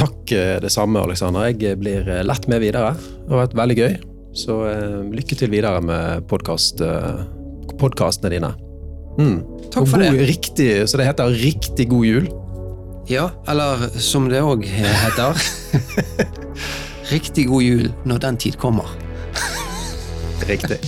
Takk 0.00 0.32
eh, 0.32 0.56
det 0.62 0.70
samme, 0.72 1.02
Aleksander. 1.02 1.50
Jeg 1.50 1.80
blir 1.82 2.08
lett 2.24 2.48
med 2.48 2.62
videre. 2.64 2.94
Det 2.96 3.34
har 3.34 3.44
vært 3.44 3.58
veldig 3.58 3.78
gøy. 3.80 3.98
Så 4.30 4.54
lykke 5.10 5.34
til 5.34 5.50
videre 5.50 5.80
med 5.82 6.26
podcast, 6.30 6.80
eh, 6.86 7.24
podcastene 7.80 8.30
dine. 8.36 8.52
Mm. 9.18 9.40
Takk 9.74 9.88
for 9.90 9.98
god, 9.98 10.14
det. 10.14 10.28
Riktig, 10.30 10.68
så 10.88 11.00
det 11.00 11.08
heter 11.10 11.34
riktig 11.40 11.88
god 11.90 12.06
jul. 12.06 12.30
Ja, 13.08 13.30
eller 13.48 13.88
som 13.98 14.28
det 14.30 14.42
òg 14.42 14.64
heter 14.66 15.38
Riktig 17.10 17.48
god 17.48 17.62
jul 17.62 17.88
når 18.06 18.18
den 18.22 18.36
tid 18.36 18.58
kommer. 18.60 18.86
Riktig. 20.46 20.78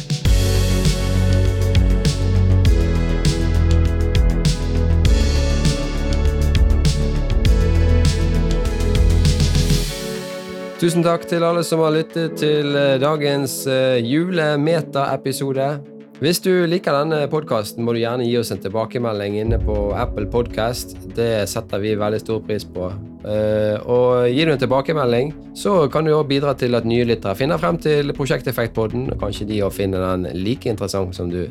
Tusen 10.82 11.04
takk 11.06 11.28
til 11.30 11.44
alle 11.46 11.62
som 11.62 11.78
har 11.84 11.92
lyttet 11.94 12.40
til 12.40 12.74
eh, 12.74 12.96
dagens 12.98 13.60
eh, 13.70 14.00
julemeta-episode. 14.02 15.91
Hvis 16.22 16.38
du 16.38 16.52
liker 16.70 16.94
denne 16.94 17.24
podkasten, 17.26 17.82
må 17.82 17.96
du 17.96 17.98
gjerne 17.98 18.22
gi 18.22 18.36
oss 18.38 18.52
en 18.54 18.60
tilbakemelding 18.62 19.40
inne 19.40 19.56
på 19.58 19.74
Apple 19.98 20.28
Podcast. 20.30 20.92
Det 21.16 21.48
setter 21.50 21.82
vi 21.82 21.96
veldig 21.98 22.20
stor 22.22 22.38
pris 22.46 22.62
på. 22.62 22.92
Eh, 23.26 23.74
Og 23.90 24.28
gir 24.30 24.46
du 24.46 24.52
en 24.52 24.60
tilbakemelding, 24.60 25.32
så 25.58 25.88
kan 25.90 26.06
du 26.06 26.12
også 26.12 26.28
bidra 26.30 26.54
til 26.54 26.78
at 26.78 26.86
nye 26.86 27.08
lyttere 27.10 27.34
finner 27.34 27.58
frem 27.58 27.74
til 27.82 28.14
Prosjekteffektpodden, 28.14 29.08
og 29.10 29.18
kanskje 29.18 29.48
de 29.50 29.64
også 29.66 29.80
finner 29.82 30.06
den 30.12 30.44
like 30.44 30.70
interessant 30.70 31.16
som 31.18 31.28
du. 31.32 31.48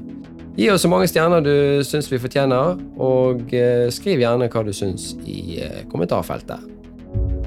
Gi 0.55 0.69
oss 0.71 0.87
så 0.87 0.91
mange 0.91 1.11
stjerner 1.11 1.43
du 1.43 1.83
syns 1.83 2.07
vi 2.07 2.23
fortjener, 2.23 2.79
og 2.95 3.51
eh, 3.51 3.89
skriv 3.91 4.23
gjerne 4.23 4.47
hva 4.47 4.63
du 4.63 4.71
syns 4.71 5.17
i 5.27 5.59
eh, 5.59 5.83
kommentarfeltet. 5.91 6.63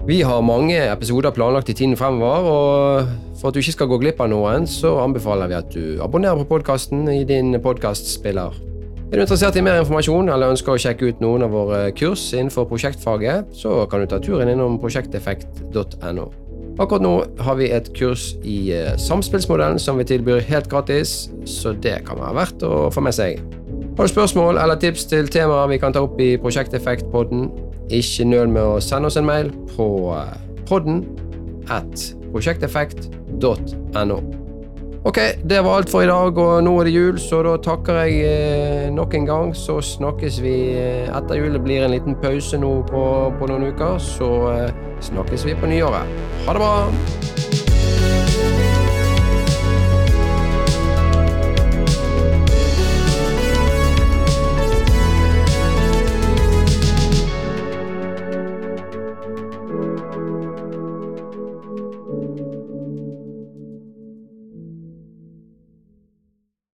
Vi 0.05 0.19
har 0.21 0.43
mange 0.45 0.77
episoder 0.93 1.33
planlagt 1.33 1.71
i 1.73 1.75
tiden 1.75 1.97
fremover, 1.97 2.45
og 2.45 3.39
for 3.41 3.49
at 3.49 3.57
du 3.57 3.63
ikke 3.63 3.73
skal 3.73 3.89
gå 3.89 3.97
glipp 4.03 4.19
av 4.21 4.29
noen, 4.29 4.67
så 4.69 4.99
anbefaler 5.01 5.49
vi 5.49 5.57
at 5.57 5.71
du 5.73 6.03
abonnerer 6.05 6.43
på 6.43 6.51
podkasten 6.51 7.07
i 7.09 7.23
din 7.25 7.57
podkastspiller. 7.65 8.59
Er 9.09 9.17
du 9.17 9.23
interessert 9.25 9.57
i 9.57 9.63
mer 9.65 9.81
informasjon 9.81 10.29
eller 10.29 10.53
ønsker 10.53 10.75
å 10.75 10.83
sjekke 10.85 11.09
ut 11.09 11.25
noen 11.25 11.47
av 11.47 11.57
våre 11.57 11.81
kurs 11.97 12.27
innenfor 12.35 12.69
prosjektfaget, 12.69 13.57
så 13.57 13.87
kan 13.89 14.05
du 14.05 14.11
ta 14.13 14.21
turen 14.21 14.53
innom 14.53 14.77
prosjekteffekt.no. 14.83 16.29
Akkurat 16.75 17.05
nå 17.07 17.17
har 17.47 17.57
vi 17.57 17.73
et 17.73 17.89
kurs 17.97 18.35
i 18.45 18.59
eh, 18.77 18.93
samspillsmodellen 19.01 19.81
som 19.81 19.97
vi 19.97 20.05
tilbyr 20.11 20.45
helt 20.51 20.69
gratis, 20.69 21.31
så 21.49 21.73
det 21.73 22.03
kan 22.05 22.21
være 22.21 22.43
verdt 22.43 22.69
å 22.69 22.91
få 22.93 23.07
med 23.07 23.17
seg. 23.17 23.41
Har 23.97 24.05
du 24.05 24.13
spørsmål 24.13 24.61
eller 24.61 24.77
tips 24.83 25.09
til 25.09 25.33
temaer 25.33 25.71
vi 25.73 25.81
kan 25.81 25.97
ta 25.97 26.05
opp 26.05 26.21
i 26.21 26.35
Prosjekteffekt-podden, 26.43 27.49
ikke 27.93 28.25
nøl 28.29 28.49
med 28.49 28.63
å 28.63 28.81
sende 28.83 29.11
oss 29.11 29.19
en 29.21 29.27
mail 29.29 29.51
på 29.75 29.89
eh, 30.17 30.33
podden 30.69 31.03
at 31.73 32.15
prosjekteffekt.no. 32.33 34.19
Ok, 35.05 35.19
det 35.45 35.59
var 35.61 35.83
alt 35.83 35.91
for 35.93 36.01
i 36.01 36.09
dag, 36.09 36.39
og 36.41 36.63
nå 36.65 36.73
er 36.81 36.89
det 36.89 36.95
jul, 36.95 37.19
så 37.21 37.43
da 37.45 37.59
takker 37.61 37.99
jeg 38.07 38.25
eh, 38.25 38.87
nok 38.95 39.17
en 39.19 39.29
gang. 39.29 39.53
Så 39.53 39.77
snakkes 39.85 40.41
vi 40.41 40.57
eh, 40.81 41.13
etter 41.13 41.43
jul. 41.43 41.53
Det 41.59 41.65
blir 41.67 41.85
en 41.85 41.93
liten 41.93 42.17
pause 42.25 42.61
nå 42.61 42.79
på, 42.89 43.07
på 43.39 43.53
noen 43.53 43.69
uker, 43.69 44.01
så 44.01 44.31
snakkes 45.05 45.45
vi 45.45 45.59
på 45.61 45.75
nyåret. 45.75 46.23
Ha 46.47 46.57
det 46.57 46.65
bra! 46.65 47.44